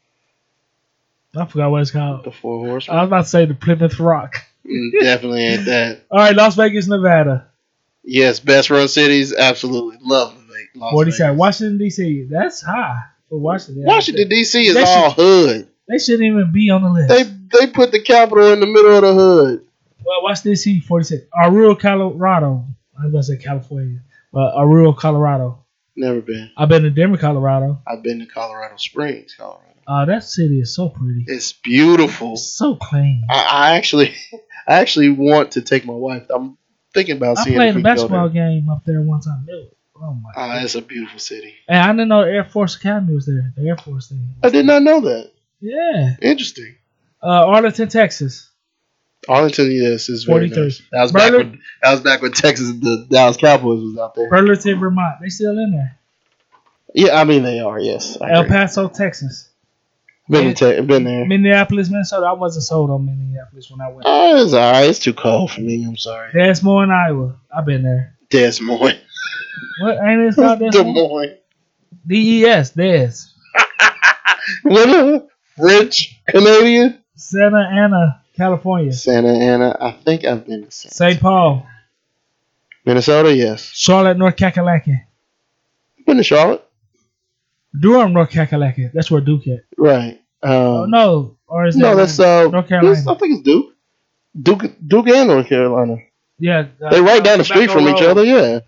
[1.37, 2.25] I forgot what it's called.
[2.25, 2.97] The Four I Horsemen.
[2.99, 4.37] was about to say the Plymouth Rock.
[4.67, 6.05] Mm, Definitely ain't that.
[6.11, 7.49] All right, Las Vegas, Nevada.
[8.03, 9.35] Yes, best run cities.
[9.35, 11.33] Absolutely love Ve- Las Forty-seven.
[11.35, 11.39] Vegas.
[11.39, 12.27] Washington D.C.
[12.31, 13.85] That's high for Washington.
[13.85, 14.67] Washington D.C.
[14.67, 15.69] is They all should- hood.
[15.89, 17.09] They shouldn't even be on the list.
[17.09, 17.23] They
[17.59, 19.67] they put the capital in the middle of the hood.
[20.05, 20.63] Well, watch this.
[20.65, 21.27] See, 46.
[21.37, 22.65] Aurora, Colorado.
[22.99, 24.01] I was going to say California,
[24.33, 25.64] but Aurora, Colorado.
[25.97, 26.51] Never been.
[26.57, 27.81] I've been to Denver, Colorado.
[27.87, 29.71] I've been to Colorado Springs, Colorado.
[29.87, 31.25] Uh, that city is so pretty.
[31.27, 32.37] It's beautiful.
[32.37, 33.25] so clean.
[33.31, 34.15] I, I actually,
[34.69, 36.27] I actually want to take my wife.
[36.35, 36.57] I'm
[36.95, 39.47] thinking about I seeing played if a basketball game up there one time.
[39.47, 40.31] It oh my!
[40.37, 41.55] Ah, it's a beautiful city.
[41.69, 43.53] And I didn't know the Air Force Academy was there.
[43.57, 44.35] The Air Force thing.
[44.43, 45.33] I did not know that.
[45.61, 46.17] Yeah.
[46.21, 46.77] Interesting.
[47.23, 48.51] Uh, Arlington, Texas.
[49.29, 50.63] Arlington, yes, is very 43.
[50.65, 50.83] nice.
[50.93, 54.15] That was back Burlington- when that was back when Texas, the Dallas Cowboys was out
[54.15, 54.29] there.
[54.29, 55.17] Burlington, Vermont.
[55.23, 55.97] They still in there.
[56.95, 57.79] Yeah, I mean they are.
[57.79, 58.51] Yes, I El agree.
[58.53, 59.49] Paso, Texas.
[60.29, 61.25] been to, been there.
[61.27, 62.27] Minneapolis, Minnesota.
[62.27, 64.03] I wasn't sold on Minneapolis when I went.
[64.05, 64.89] Oh, it's alright.
[64.89, 65.85] It's too cold for me.
[65.85, 66.31] I'm sorry.
[66.33, 67.37] Des Moines, Iowa.
[67.57, 68.15] I've been there.
[68.31, 68.99] Des Moines.
[69.83, 70.95] What ain't it called Des Des Moines?
[70.95, 71.37] Moines.
[72.07, 73.11] D-E-S, Des.
[74.63, 77.01] What a French Canadian.
[77.17, 78.93] Santa Ana, California.
[78.93, 79.77] Santa Ana.
[79.81, 80.95] I think I've been to Santa.
[80.95, 81.21] St.
[81.21, 81.67] Paul.
[82.85, 83.35] Minnesota.
[83.35, 85.03] Yes, Charlotte, North Kakalaki.
[86.07, 86.63] been to Charlotte.
[87.79, 88.93] Durham, North Kakalaki.
[88.93, 89.61] That's where Duke at.
[89.77, 90.21] Right.
[90.43, 91.37] Um, oh, no.
[91.47, 93.01] Or is that no, that's uh, North Carolina?
[93.11, 93.75] I think it's Duke.
[94.41, 95.97] Duke, Duke, and North Carolina.
[96.39, 96.67] yeah.
[96.83, 98.25] uh, They right down the street from each other.
[98.25, 98.61] Yeah.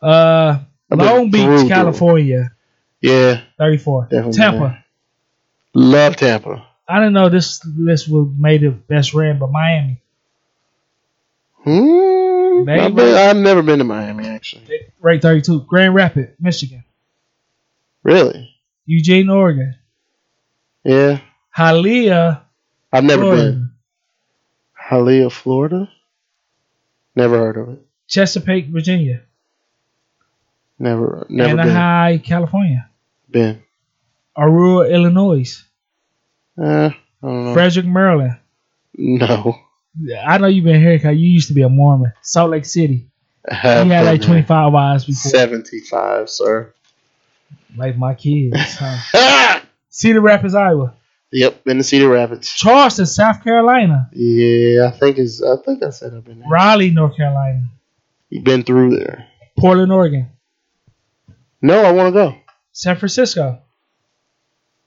[0.00, 0.58] Uh,
[0.90, 1.68] I've Long Beach.
[1.68, 2.50] California.
[3.00, 3.42] Yeah.
[3.58, 4.04] 34.
[4.10, 4.58] Definitely Tampa.
[4.58, 4.84] there.
[5.74, 6.67] Love Tampa.
[6.88, 10.00] I didn't know this list was made it best ran, but Miami.
[11.64, 12.68] Hmm.
[12.68, 14.64] I've, been, I've never been to Miami actually.
[15.00, 15.60] Rate 32.
[15.62, 16.82] Grand Rapids, Michigan.
[18.02, 18.54] Really?
[18.86, 19.74] Eugene, Oregon.
[20.82, 21.20] Yeah.
[21.56, 22.40] Hialeah,
[22.92, 23.42] I've never Florida.
[23.52, 23.70] been.
[24.90, 25.90] Hialeah, Florida.
[27.14, 27.86] Never heard of it.
[28.06, 29.22] Chesapeake, Virginia.
[30.78, 31.26] Never.
[31.28, 32.88] Never Anaheim, California.
[33.28, 33.62] been.
[34.36, 35.64] Aurora, Illinois.
[36.60, 36.90] Uh,
[37.22, 37.54] know.
[37.54, 38.36] Frederick, Maryland.
[38.94, 39.58] No.
[40.26, 42.12] I know you've been here because you used to be a Mormon.
[42.22, 43.08] Salt Lake City.
[43.48, 44.18] He had like been there.
[44.18, 45.30] 25 wives before.
[45.30, 46.74] 75, sir.
[47.76, 48.56] Like my kids.
[48.58, 49.60] huh?
[49.90, 50.94] Cedar Rapids, Iowa.
[51.32, 52.52] Yep, been to Cedar Rapids.
[52.52, 54.08] Charleston, South Carolina.
[54.12, 55.42] Yeah, I think it's.
[55.42, 56.48] I think I said I've been there.
[56.48, 57.68] Raleigh, North Carolina.
[58.30, 59.26] You've been through there.
[59.58, 60.28] Portland, Oregon.
[61.60, 62.34] No, I want to go.
[62.72, 63.60] San Francisco.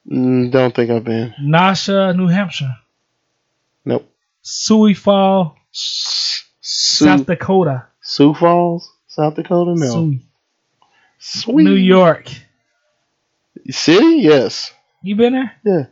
[0.09, 1.33] Mm, don't think I've been.
[1.41, 2.75] Nashua, New Hampshire.
[3.85, 4.09] Nope.
[4.41, 5.53] Sioux Falls,
[6.61, 7.85] South Dakota.
[8.01, 9.73] Sioux Falls, South Dakota.
[9.75, 9.85] No.
[9.91, 10.19] Sioux.
[11.19, 11.63] Sweet.
[11.63, 12.29] New York.
[13.69, 14.17] City?
[14.21, 14.73] Yes.
[15.03, 15.51] You been there?
[15.63, 15.85] Yeah.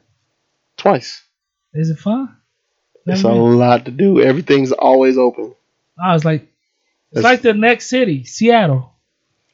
[0.77, 1.21] Twice.
[1.73, 2.35] Is it fun?
[3.05, 3.57] It's Never a been.
[3.59, 4.21] lot to do.
[4.21, 5.53] Everything's always open.
[6.01, 6.41] I was like,
[7.11, 8.91] it's It's- like the next city, Seattle.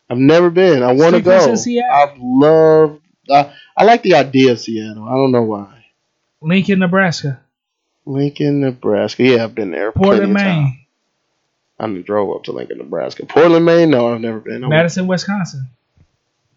[0.09, 0.83] I've never been.
[0.83, 1.55] I want to go.
[1.91, 3.01] I've loved.
[3.31, 5.07] I, I like the idea of Seattle.
[5.07, 5.85] I don't know why.
[6.41, 7.41] Lincoln, Nebraska.
[8.05, 9.23] Lincoln, Nebraska.
[9.23, 9.91] Yeah, I've been there.
[9.91, 10.63] Portland, plenty of time.
[11.79, 11.99] Maine.
[11.99, 13.25] I drove up to Lincoln, Nebraska.
[13.25, 13.89] Portland, Maine.
[13.89, 14.67] No, I've never been.
[14.67, 15.67] Madison, Wisconsin.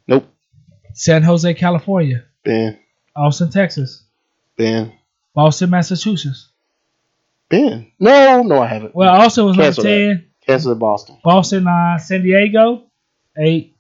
[0.07, 0.27] Nope.
[0.93, 2.25] San Jose, California.
[2.45, 2.79] Been.
[3.17, 4.05] Austin, Texas.
[4.57, 4.93] Been.
[5.35, 6.49] Boston, Massachusetts.
[7.49, 7.91] Been.
[7.99, 8.95] No, no, I haven't.
[8.95, 9.85] Well, Austin was number Cancel.
[9.85, 10.27] 10.
[10.47, 11.19] Cancel Boston.
[11.25, 12.85] Boston, uh, San Diego,
[13.37, 13.77] 8.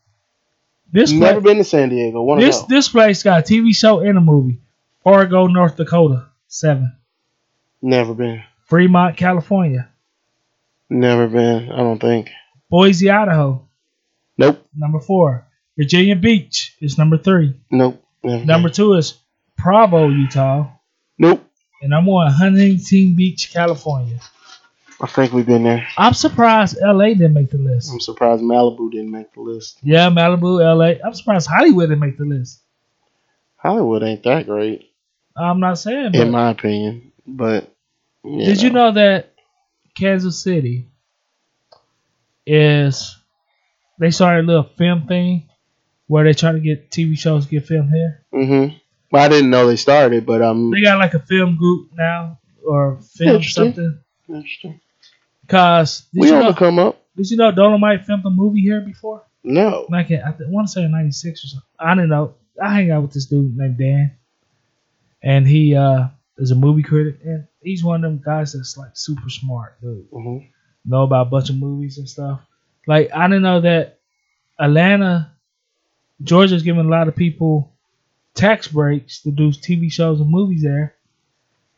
[0.91, 2.37] This Never pla- been to San Diego.
[2.39, 4.61] This this place got a TV show and a movie.
[5.05, 6.93] Fargo, North Dakota, 7.
[7.83, 8.43] Never been.
[8.65, 9.89] Fremont, California.
[10.91, 11.71] Never been.
[11.71, 12.31] I don't think.
[12.71, 13.67] Boise, Idaho,
[14.37, 14.67] Nope.
[14.77, 15.47] number 4.
[15.77, 17.55] Virginia Beach is number 3.
[17.71, 18.03] Nope.
[18.23, 18.75] Number been.
[18.75, 19.15] 2 is
[19.57, 20.69] Provo, Utah.
[21.19, 21.45] Nope.
[21.81, 24.19] And number 1, Huntington Beach, California.
[25.01, 25.87] I think we've been there.
[25.97, 27.93] I'm surprised LA didn't make the list.
[27.93, 29.79] I'm surprised Malibu didn't make the list.
[29.83, 31.05] Yeah, Malibu, LA.
[31.07, 32.61] I'm surprised Hollywood didn't make the list.
[33.57, 34.91] Hollywood ain't that great,
[35.37, 37.13] I'm not saying, but in my opinion.
[37.27, 37.73] But
[38.25, 38.87] you did you know.
[38.89, 39.33] know that
[39.95, 40.87] Kansas City
[42.47, 43.17] is
[43.99, 45.49] they started a little film thing
[46.07, 48.25] where they try to get TV shows to get filmed here.
[48.33, 48.77] Mm-hmm.
[49.11, 52.39] Well, I didn't know they started, but um, They got like a film group now
[52.67, 53.65] or film Interesting.
[53.75, 54.01] something.
[54.29, 54.81] interesting.
[55.49, 57.03] Cause did We you know come up.
[57.17, 59.25] did you know Dolomite filmed a movie here before?
[59.43, 59.87] No.
[59.91, 61.69] Like I th- want to say '96 or something.
[61.79, 62.35] I don't know.
[62.63, 64.17] I hang out with this dude named Dan,
[65.23, 68.91] and he uh is a movie critic, and he's one of them guys that's like
[68.95, 70.11] super smart, dude.
[70.11, 70.47] Mm-hmm.
[70.85, 72.41] Know about a bunch of movies and stuff.
[72.87, 73.99] Like I didn't know that
[74.59, 75.33] Atlanta,
[76.23, 77.73] Georgia's giving a lot of people
[78.35, 80.95] tax breaks to do TV shows and movies there.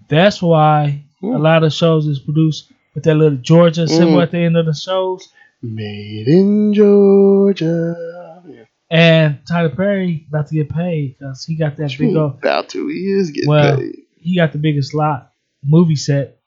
[0.08, 4.22] That's why a lot of shows is produced with that little Georgia symbol Mm.
[4.22, 5.28] at the end of the shows.
[5.62, 8.43] Made in Georgia.
[8.49, 8.64] Yeah.
[8.91, 12.38] And Tyler Perry about to get paid because he got that big old.
[12.38, 12.88] About to.
[12.88, 13.97] He is getting Well, paid.
[14.18, 15.32] he got the biggest lot
[15.62, 16.38] movie set,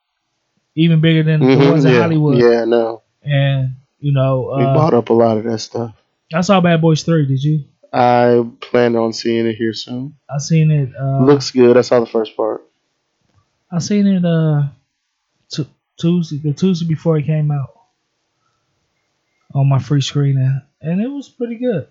[0.75, 2.01] even bigger than the Mhm, ones in yeah.
[2.01, 2.37] Hollywood.
[2.39, 3.01] Yeah, no.
[3.21, 5.93] And you know, We uh, bought up a lot of that stuff.
[6.33, 7.25] I saw Bad Boys Three.
[7.25, 7.63] Did you?
[7.93, 10.15] I plan on seeing it here soon.
[10.27, 10.89] I seen it.
[10.99, 11.77] Uh, Looks good.
[11.77, 12.63] I saw the first part.
[13.71, 14.63] I seen it uh
[15.51, 15.67] t-
[15.97, 17.73] Tuesday, the Tuesday before it came out
[19.53, 21.87] on my free screening, and it was pretty good.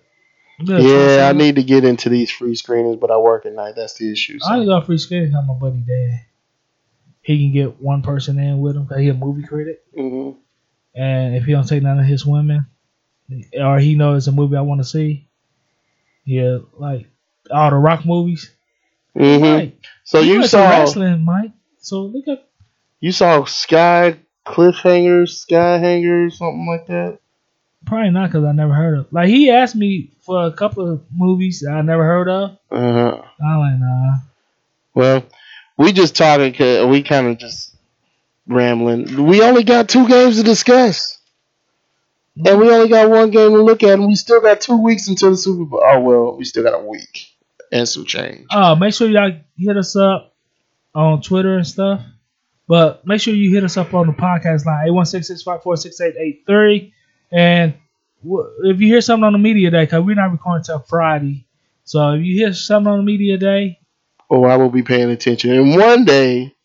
[0.65, 0.83] Good.
[0.83, 3.75] Yeah, I need to get into these free screenings, but I work at night.
[3.75, 4.37] That's the issue.
[4.45, 6.19] I only got free screening because my buddy Dan.
[7.21, 10.37] He can get one person in with him because he a movie critic, mm-hmm.
[10.93, 12.65] and if he don't take none of his women,
[13.57, 15.29] or he knows it's a movie I want to see,
[16.25, 17.07] yeah, like
[17.49, 18.53] all the rock movies.
[19.15, 19.77] Mm-hmm.
[20.03, 21.53] So you saw wrestling, Mike.
[21.79, 22.45] So look at
[23.03, 27.19] you saw Sky Cliffhangers, Sky Hangers, something like that.
[27.85, 29.11] Probably not because I never heard of.
[29.11, 32.51] Like he asked me for a couple of movies that I never heard of.
[32.71, 33.21] Uh huh.
[33.43, 34.13] I'm like, nah.
[34.95, 35.25] Well,
[35.77, 36.53] we just talking.
[36.53, 37.75] 'cause We kind of just
[38.47, 39.25] rambling.
[39.25, 41.17] We only got two games to discuss,
[42.45, 45.09] and we only got one game to look at, and we still got two weeks
[45.09, 45.83] until the Super Bowl.
[45.85, 47.27] Oh well, we still got a week
[47.69, 48.45] and some change.
[48.51, 50.33] Oh, make sure y'all hit us up
[50.95, 52.01] on Twitter and stuff.
[52.67, 56.91] But make sure you hit us up on the podcast line, 816-654-6883.
[57.31, 57.73] And
[58.63, 61.45] if you hear something on the media day, because we're not recording until Friday.
[61.83, 63.79] So if you hear something on the media day,
[64.29, 66.55] Oh, I will be paying attention, and one day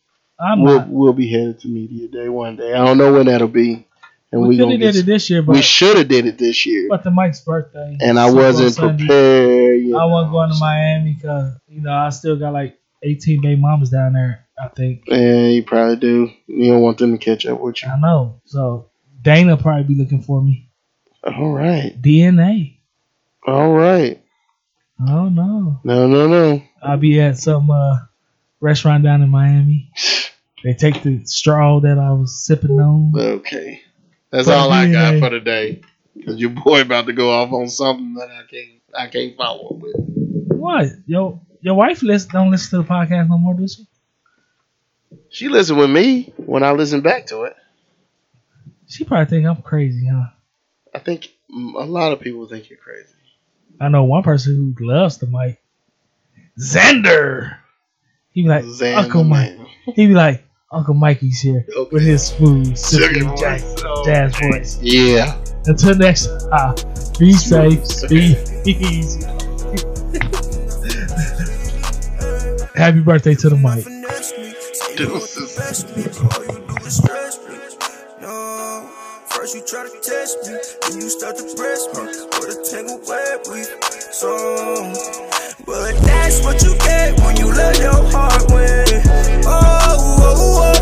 [0.41, 0.89] I'm we'll not.
[0.89, 2.29] we'll be headed to media day.
[2.29, 3.85] One day, I don't know when that'll be,
[4.33, 6.65] and We we, could have did it this year, we should have did it this
[6.65, 7.99] year, but the Mike's birthday.
[8.01, 9.07] and I wasn't Sunday.
[9.07, 9.81] prepared.
[9.81, 10.09] I know.
[10.09, 14.15] wasn't going to Miami because, you know, I still got like 18 baby mamas down
[14.15, 15.05] there, I think.
[15.07, 16.31] Yeah, you probably do.
[16.47, 17.89] You don't want them to catch up with you.
[17.89, 18.41] I know.
[18.47, 18.91] So
[19.23, 20.71] Dana probably be looking for me.
[21.25, 22.01] All right.
[22.01, 22.79] DNA.
[23.47, 24.23] All right.
[25.01, 25.81] Oh no.
[25.85, 26.63] No no no.
[26.83, 27.99] I'll be at some uh,
[28.61, 29.91] restaurant down in Miami.
[30.65, 33.13] They take the straw that I was sipping on.
[33.17, 33.81] Okay.
[34.31, 35.83] That's all I got for today.
[36.25, 39.69] Cause your boy about to go off on something that I can't I can't follow
[39.69, 39.95] up with.
[40.49, 40.89] What?
[41.07, 43.88] Yo your wife list don't listen to the podcast no more, does she?
[45.31, 47.57] She listens with me when I listen back to it.
[48.87, 50.29] She probably think I'm crazy, huh?
[50.95, 53.09] I think a lot of people think you're crazy.
[53.81, 55.61] I know one person who loves the mic.
[56.59, 57.57] Xander.
[58.31, 59.59] He be like Xander Uncle Mike.
[59.95, 61.91] He be like Uncle Mikey's here okay.
[61.93, 64.79] with his smooth, silky jazz, oh, jazz voice.
[64.83, 65.39] Yeah.
[65.67, 66.75] Until next time,
[67.19, 69.25] be safe, be easy.
[72.75, 73.98] Happy birthday to the mic.
[74.99, 75.57] Deuces.
[78.21, 78.91] No.
[79.27, 82.03] First you try to test me, then you start to press me
[82.41, 83.63] with a tangled web we
[84.11, 84.93] so
[85.65, 89.03] but that's what you get when you let your heart win.
[89.47, 90.73] Oh, oh, oh.
[90.75, 90.78] oh.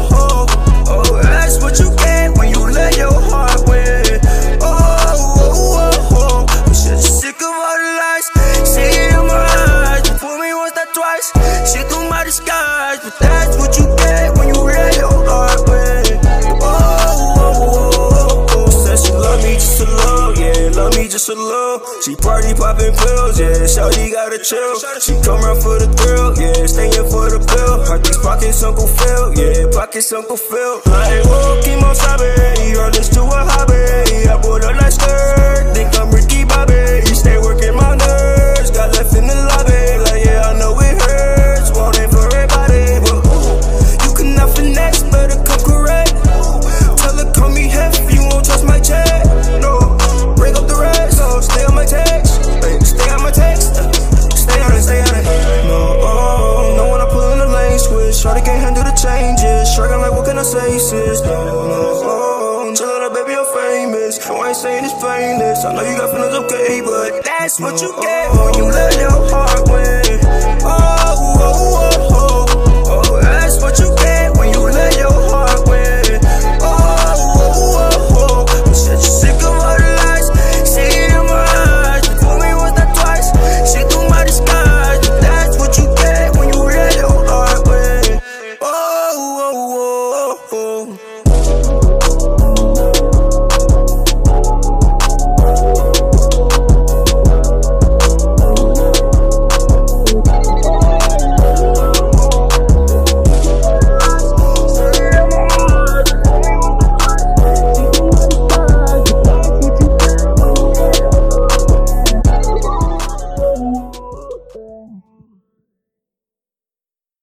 [29.97, 30.83] this Uncle Phil.
[30.85, 31.95] Like, whoa, on